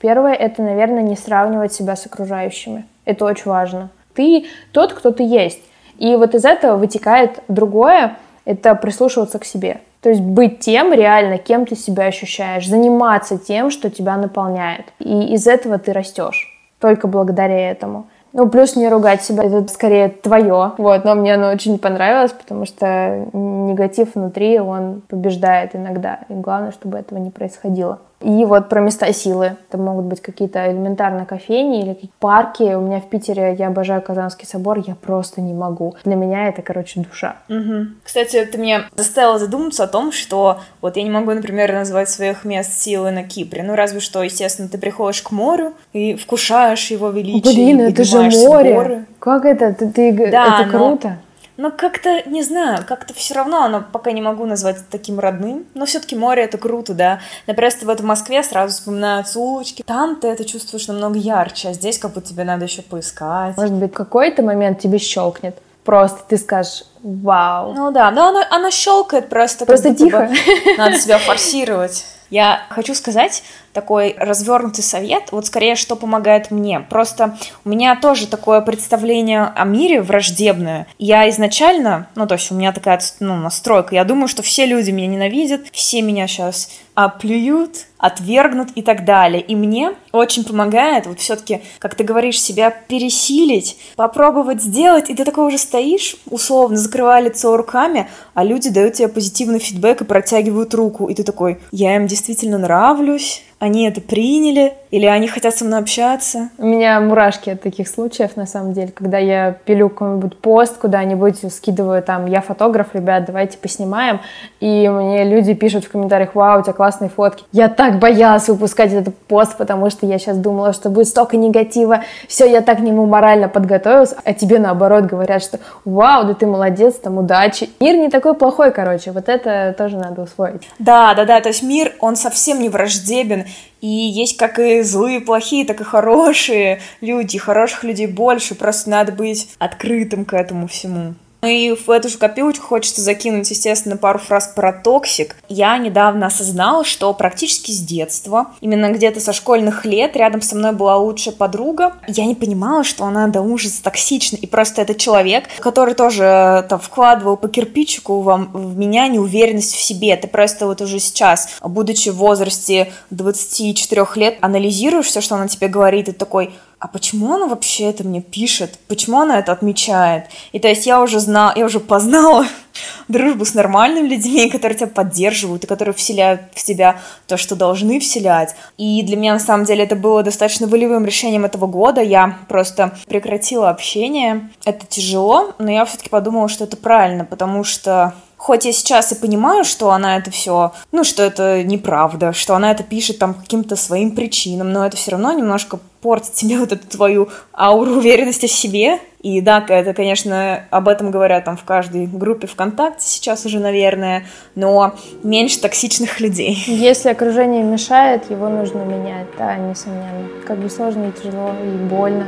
Первое— 0.00 0.32
это, 0.34 0.62
наверное, 0.62 1.02
не 1.02 1.16
сравнивать 1.16 1.72
себя 1.72 1.96
с 1.96 2.06
окружающими. 2.06 2.86
Это 3.04 3.24
очень 3.24 3.46
важно. 3.46 3.90
Ты 4.14 4.46
тот, 4.72 4.92
кто 4.92 5.10
ты 5.10 5.24
есть. 5.24 5.60
И 5.98 6.16
вот 6.16 6.34
из 6.34 6.44
этого 6.44 6.76
вытекает 6.76 7.42
другое— 7.48 8.16
это 8.44 8.74
прислушиваться 8.74 9.38
к 9.38 9.44
себе. 9.44 9.80
То 10.00 10.10
есть 10.10 10.22
быть 10.22 10.60
тем 10.60 10.92
реально, 10.92 11.38
кем 11.38 11.66
ты 11.66 11.74
себя 11.74 12.04
ощущаешь, 12.06 12.68
заниматься 12.68 13.36
тем, 13.36 13.70
что 13.70 13.90
тебя 13.90 14.16
наполняет. 14.16 14.86
И 15.00 15.34
из 15.34 15.46
этого 15.46 15.78
ты 15.78 15.92
растешь. 15.92 16.54
Только 16.78 17.08
благодаря 17.08 17.70
этому. 17.70 18.06
Ну, 18.32 18.48
плюс 18.48 18.76
не 18.76 18.88
ругать 18.88 19.22
себя, 19.22 19.44
это 19.44 19.66
скорее 19.68 20.08
твое. 20.08 20.72
Вот, 20.78 21.04
но 21.04 21.14
мне 21.14 21.34
оно 21.34 21.50
очень 21.50 21.78
понравилось, 21.78 22.32
потому 22.32 22.66
что 22.66 23.26
негатив 23.32 24.14
внутри, 24.14 24.60
он 24.60 25.02
побеждает 25.08 25.74
иногда. 25.74 26.20
И 26.28 26.34
главное, 26.34 26.70
чтобы 26.70 26.98
этого 26.98 27.18
не 27.18 27.30
происходило. 27.30 27.98
И 28.20 28.44
вот 28.44 28.68
про 28.68 28.80
места 28.80 29.12
силы. 29.12 29.56
Это 29.68 29.78
могут 29.78 30.06
быть 30.06 30.20
какие-то 30.20 30.70
элементарно 30.70 31.24
кофейни 31.24 31.82
или 31.82 31.94
какие-то 31.94 32.14
парки. 32.18 32.62
У 32.74 32.80
меня 32.80 33.00
в 33.00 33.08
Питере, 33.08 33.54
я 33.56 33.68
обожаю 33.68 34.02
Казанский 34.02 34.46
собор, 34.46 34.82
я 34.84 34.96
просто 34.96 35.40
не 35.40 35.54
могу. 35.54 35.94
Для 36.04 36.16
меня 36.16 36.48
это, 36.48 36.62
короче, 36.62 37.00
душа. 37.00 37.36
Мгм. 37.48 37.96
Кстати, 38.02 38.44
ты 38.44 38.58
меня 38.58 38.84
заставила 38.96 39.38
задуматься 39.38 39.84
о 39.84 39.86
том, 39.86 40.10
что 40.10 40.60
вот 40.82 40.96
я 40.96 41.04
не 41.04 41.10
могу, 41.10 41.32
например, 41.32 41.72
назвать 41.72 42.08
своих 42.10 42.44
мест 42.44 42.72
силы 42.72 43.12
на 43.12 43.22
Кипре. 43.22 43.62
Ну, 43.62 43.76
разве 43.76 44.00
что, 44.00 44.22
естественно, 44.22 44.68
ты 44.68 44.78
приходишь 44.78 45.22
к 45.22 45.30
морю 45.30 45.74
и 45.92 46.14
вкушаешь 46.16 46.90
его 46.90 47.10
величие. 47.10 47.54
Блин, 47.54 47.80
это 47.82 48.02
же 48.02 48.18
море. 48.30 48.74
горы. 48.74 49.04
Как 49.20 49.44
это? 49.44 49.72
Ты, 49.72 49.90
ты- 49.90 50.30
Да, 50.30 50.60
это 50.62 50.72
но- 50.72 50.78
круто. 50.78 51.18
Но 51.58 51.72
как-то, 51.72 52.22
не 52.28 52.44
знаю, 52.44 52.84
как-то 52.86 53.12
все 53.14 53.34
равно 53.34 53.64
оно 53.64 53.82
пока 53.92 54.12
не 54.12 54.22
могу 54.22 54.46
назвать 54.46 54.76
таким 54.90 55.18
родным. 55.18 55.66
Но 55.74 55.86
все-таки 55.86 56.14
море 56.14 56.44
это 56.44 56.56
круто, 56.56 56.94
да. 56.94 57.18
Например, 57.48 57.72
если 57.72 57.84
вот 57.84 58.00
в 58.00 58.04
Москве 58.04 58.44
сразу 58.44 58.74
вспоминаются 58.74 59.40
улочки. 59.40 59.82
Там 59.84 60.14
ты 60.20 60.28
это 60.28 60.44
чувствуешь 60.44 60.86
намного 60.86 61.18
ярче, 61.18 61.70
а 61.70 61.72
здесь 61.72 61.98
как 61.98 62.12
будто 62.12 62.28
тебе 62.28 62.44
надо 62.44 62.64
еще 62.64 62.82
поискать. 62.82 63.56
Может 63.56 63.74
быть, 63.74 63.92
какой-то 63.92 64.44
момент 64.44 64.78
тебе 64.78 64.98
щелкнет. 64.98 65.58
Просто 65.82 66.20
ты 66.28 66.38
скажешь, 66.38 66.84
вау. 67.02 67.72
Ну 67.74 67.90
да, 67.90 68.12
но 68.12 68.28
оно, 68.28 68.44
оно 68.50 68.70
щелкает 68.70 69.28
просто. 69.28 69.66
Просто 69.66 69.92
тихо. 69.96 70.28
бы 70.28 70.76
Надо 70.76 70.96
себя 70.96 71.18
форсировать. 71.18 72.04
Я 72.30 72.60
хочу 72.68 72.94
сказать 72.94 73.42
такой 73.78 74.16
развернутый 74.18 74.82
совет, 74.82 75.30
вот 75.30 75.46
скорее, 75.46 75.76
что 75.76 75.94
помогает 75.94 76.50
мне. 76.50 76.80
Просто 76.80 77.38
у 77.64 77.68
меня 77.68 77.94
тоже 77.94 78.26
такое 78.26 78.60
представление 78.60 79.52
о 79.54 79.64
мире 79.64 80.02
враждебное. 80.02 80.88
Я 80.98 81.30
изначально, 81.30 82.08
ну 82.16 82.26
то 82.26 82.34
есть 82.34 82.50
у 82.50 82.56
меня 82.56 82.72
такая 82.72 83.00
ну, 83.20 83.36
настройка, 83.36 83.94
я 83.94 84.02
думаю, 84.02 84.26
что 84.26 84.42
все 84.42 84.66
люди 84.66 84.90
меня 84.90 85.06
ненавидят, 85.06 85.60
все 85.70 86.02
меня 86.02 86.26
сейчас 86.26 86.70
оплюют, 86.98 87.86
отвергнут 87.98 88.70
и 88.74 88.82
так 88.82 89.04
далее. 89.04 89.40
И 89.40 89.54
мне 89.54 89.92
очень 90.10 90.42
помогает 90.42 91.06
вот 91.06 91.20
все-таки, 91.20 91.60
как 91.78 91.94
ты 91.94 92.02
говоришь, 92.02 92.40
себя 92.42 92.70
пересилить, 92.70 93.78
попробовать 93.94 94.60
сделать, 94.60 95.08
и 95.08 95.14
ты 95.14 95.24
такой 95.24 95.46
уже 95.46 95.58
стоишь, 95.58 96.16
условно, 96.28 96.76
закрывая 96.76 97.22
лицо 97.22 97.56
руками, 97.56 98.08
а 98.34 98.42
люди 98.42 98.68
дают 98.70 98.94
тебе 98.94 99.06
позитивный 99.06 99.60
фидбэк 99.60 100.00
и 100.00 100.04
протягивают 100.04 100.74
руку, 100.74 101.06
и 101.06 101.14
ты 101.14 101.22
такой, 101.22 101.60
я 101.70 101.94
им 101.94 102.08
действительно 102.08 102.58
нравлюсь, 102.58 103.44
они 103.58 103.88
это 103.88 104.00
приняли, 104.00 104.74
или 104.90 105.06
они 105.06 105.28
хотят 105.28 105.54
со 105.54 105.64
мной 105.64 105.80
общаться. 105.80 106.50
У 106.58 106.66
меня 106.66 107.00
мурашки 107.00 107.50
от 107.50 107.60
таких 107.60 107.88
случаев, 107.88 108.36
на 108.36 108.46
самом 108.46 108.72
деле, 108.72 108.92
когда 108.92 109.18
я 109.18 109.56
пилю 109.64 109.90
какой-нибудь 109.90 110.38
пост 110.38 110.78
куда-нибудь, 110.78 111.52
скидываю 111.52 112.02
там, 112.02 112.26
я 112.26 112.40
фотограф, 112.40 112.94
ребят, 112.94 113.24
давайте 113.26 113.58
поснимаем, 113.58 114.20
и 114.60 114.88
мне 114.88 115.24
люди 115.24 115.54
пишут 115.54 115.84
в 115.84 115.90
комментариях, 115.90 116.34
вау, 116.34 116.60
у 116.60 116.62
тебя 116.62 116.72
классные 116.72 117.10
фотки. 117.10 117.44
Я 117.52 117.68
так 117.68 117.98
боялась 117.98 118.48
выпускать 118.48 118.92
этот 118.92 119.16
пост, 119.16 119.56
потому 119.58 119.90
что 119.90 120.06
я 120.06 120.18
сейчас 120.18 120.38
думала, 120.38 120.72
что 120.72 120.88
будет 120.88 121.08
столько 121.08 121.36
негатива, 121.36 122.04
все, 122.28 122.46
я 122.50 122.60
так 122.60 122.78
к 122.78 122.80
нему 122.80 123.06
морально 123.06 123.48
подготовилась, 123.48 124.14
а 124.24 124.32
тебе 124.32 124.58
наоборот 124.58 125.04
говорят, 125.04 125.42
что 125.42 125.58
вау, 125.84 126.24
да 126.24 126.34
ты 126.34 126.46
молодец, 126.46 126.94
там, 126.94 127.18
удачи. 127.18 127.68
Мир 127.80 127.96
не 127.96 128.08
такой 128.08 128.34
плохой, 128.34 128.70
короче, 128.70 129.10
вот 129.10 129.28
это 129.28 129.74
тоже 129.76 129.96
надо 129.96 130.22
усвоить. 130.22 130.68
Да, 130.78 131.14
да, 131.14 131.24
да, 131.24 131.40
то 131.40 131.48
есть 131.48 131.62
мир, 131.62 131.94
он 132.00 132.16
совсем 132.16 132.60
не 132.60 132.68
враждебен, 132.68 133.44
и 133.80 133.86
есть 133.86 134.36
как 134.36 134.58
и 134.58 134.82
злые, 134.82 135.20
плохие, 135.20 135.64
так 135.64 135.80
и 135.80 135.84
хорошие 135.84 136.80
люди. 137.00 137.38
Хороших 137.38 137.84
людей 137.84 138.06
больше, 138.06 138.54
просто 138.54 138.90
надо 138.90 139.12
быть 139.12 139.50
открытым 139.58 140.24
к 140.24 140.34
этому 140.34 140.66
всему. 140.66 141.14
Ну 141.40 141.48
и 141.48 141.74
в 141.74 141.88
эту 141.90 142.08
же 142.08 142.18
копилочку 142.18 142.66
хочется 142.66 143.00
закинуть, 143.00 143.48
естественно, 143.50 143.96
пару 143.96 144.18
фраз 144.18 144.52
про 144.54 144.72
токсик. 144.72 145.36
Я 145.48 145.78
недавно 145.78 146.26
осознала, 146.26 146.84
что 146.84 147.12
практически 147.14 147.70
с 147.70 147.78
детства, 147.78 148.48
именно 148.60 148.90
где-то 148.90 149.20
со 149.20 149.32
школьных 149.32 149.84
лет, 149.84 150.16
рядом 150.16 150.42
со 150.42 150.56
мной 150.56 150.72
была 150.72 150.96
лучшая 150.96 151.34
подруга. 151.34 151.94
Я 152.08 152.24
не 152.24 152.34
понимала, 152.34 152.82
что 152.82 153.04
она 153.04 153.28
до 153.28 153.40
ужаса 153.40 153.82
токсична. 153.82 154.36
И 154.36 154.46
просто 154.46 154.82
это 154.82 154.94
человек, 154.94 155.44
который 155.60 155.94
тоже 155.94 156.66
там 156.68 156.80
вкладывал 156.80 157.36
по 157.36 157.48
кирпичику 157.48 158.20
вам, 158.20 158.50
в 158.52 158.76
меня 158.76 159.06
неуверенность 159.06 159.74
в 159.74 159.80
себе. 159.80 160.16
Ты 160.16 160.26
просто 160.26 160.66
вот 160.66 160.80
уже 160.80 160.98
сейчас, 160.98 161.48
будучи 161.62 162.08
в 162.08 162.16
возрасте 162.16 162.92
24 163.10 164.06
лет, 164.16 164.38
анализируешь 164.40 165.06
все, 165.06 165.20
что 165.20 165.36
она 165.36 165.46
тебе 165.46 165.68
говорит, 165.68 166.08
и 166.08 166.12
такой, 166.12 166.52
а 166.80 166.86
почему 166.86 167.34
она 167.34 167.46
вообще 167.46 167.84
это 167.84 168.04
мне 168.04 168.20
пишет? 168.20 168.78
Почему 168.86 169.20
она 169.20 169.40
это 169.40 169.50
отмечает? 169.50 170.26
И 170.52 170.60
то 170.60 170.68
есть 170.68 170.86
я 170.86 171.02
уже 171.02 171.18
знала, 171.18 171.52
я 171.56 171.64
уже 171.64 171.80
познала 171.80 172.46
дружбу 173.08 173.44
с 173.44 173.54
нормальными 173.54 174.06
людьми, 174.06 174.48
которые 174.48 174.78
тебя 174.78 174.86
поддерживают 174.86 175.64
и 175.64 175.66
которые 175.66 175.92
вселяют 175.92 176.42
в 176.54 176.62
тебя 176.62 177.00
то, 177.26 177.36
что 177.36 177.56
должны 177.56 177.98
вселять. 177.98 178.54
И 178.76 179.02
для 179.02 179.16
меня, 179.16 179.32
на 179.32 179.40
самом 179.40 179.64
деле, 179.64 179.84
это 179.84 179.96
было 179.96 180.22
достаточно 180.22 180.68
волевым 180.68 181.04
решением 181.04 181.44
этого 181.44 181.66
года. 181.66 182.00
Я 182.00 182.38
просто 182.48 182.96
прекратила 183.08 183.70
общение. 183.70 184.48
Это 184.64 184.86
тяжело, 184.86 185.54
но 185.58 185.72
я 185.72 185.84
все-таки 185.84 186.10
подумала, 186.10 186.48
что 186.48 186.62
это 186.62 186.76
правильно, 186.76 187.24
потому 187.24 187.64
что 187.64 188.14
Хоть 188.38 188.64
я 188.64 188.72
сейчас 188.72 189.10
и 189.10 189.16
понимаю, 189.16 189.64
что 189.64 189.90
она 189.90 190.16
это 190.16 190.30
все, 190.30 190.72
ну, 190.92 191.02
что 191.02 191.24
это 191.24 191.64
неправда, 191.64 192.32
что 192.32 192.54
она 192.54 192.70
это 192.70 192.84
пишет 192.84 193.18
там 193.18 193.34
каким-то 193.34 193.74
своим 193.74 194.12
причинам, 194.12 194.72
но 194.72 194.86
это 194.86 194.96
все 194.96 195.10
равно 195.10 195.32
немножко 195.32 195.80
портит 196.00 196.34
тебе 196.34 196.56
вот 196.58 196.72
эту 196.72 196.86
твою 196.86 197.28
ауру 197.52 197.96
уверенности 197.96 198.46
в 198.46 198.52
себе. 198.52 199.00
И 199.20 199.40
да, 199.40 199.64
это, 199.68 199.92
конечно, 199.92 200.64
об 200.70 200.86
этом 200.86 201.10
говорят 201.10 201.44
там 201.44 201.56
в 201.56 201.64
каждой 201.64 202.06
группе 202.06 202.46
ВКонтакте 202.46 203.04
сейчас 203.08 203.44
уже, 203.44 203.58
наверное, 203.58 204.24
но 204.54 204.94
меньше 205.24 205.60
токсичных 205.60 206.20
людей. 206.20 206.62
Если 206.68 207.08
окружение 207.08 207.64
мешает, 207.64 208.30
его 208.30 208.48
нужно 208.48 208.82
менять, 208.82 209.26
да, 209.36 209.56
несомненно. 209.56 210.28
Как 210.46 210.58
бы 210.58 210.70
сложно 210.70 211.08
и 211.08 211.12
тяжело, 211.20 211.50
и 211.60 211.76
больно 211.88 212.24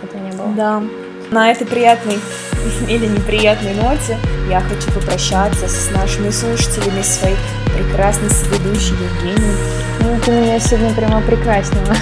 это, 0.00 0.16
не 0.16 0.30
было. 0.30 0.48
Да. 0.56 0.82
На 1.30 1.52
этой 1.52 1.66
приятной 1.66 2.18
или 2.88 3.06
неприятной 3.06 3.74
ноте 3.74 4.16
я 4.48 4.60
хочу 4.60 4.90
попрощаться 4.92 5.68
с 5.68 5.90
нашими 5.90 6.30
слушателями, 6.30 7.02
своей 7.02 7.36
прекрасной 7.76 8.30
соведущей 8.30 8.94
Евгенией. 8.94 9.56
Ну, 10.00 10.18
ты 10.24 10.30
меня 10.30 10.58
сегодня 10.58 10.94
прямо 10.94 11.20
прекраснела. 11.20 11.94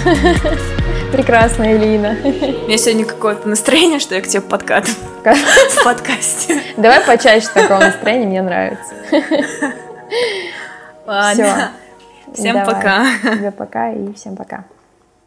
Прекрасная 1.11 1.73
Элина. 1.77 2.15
У 2.23 2.67
меня 2.67 2.77
сегодня 2.77 3.05
какое-то 3.05 3.49
настроение, 3.49 3.99
что 3.99 4.15
я 4.15 4.21
к 4.21 4.27
тебе 4.27 4.41
подкатываю 4.41 4.95
в 5.71 5.83
подкасте. 5.83 6.61
Давай 6.77 7.01
почаще 7.01 7.47
такого 7.53 7.79
настроения, 7.79 8.27
мне 8.27 8.41
нравится. 8.41 8.93
Ладно. 11.05 11.71
Всем 12.33 12.65
пока. 12.65 13.07
Тебе 13.23 13.51
пока 13.51 13.91
и 13.91 14.13
всем 14.13 14.37
пока. 14.37 14.63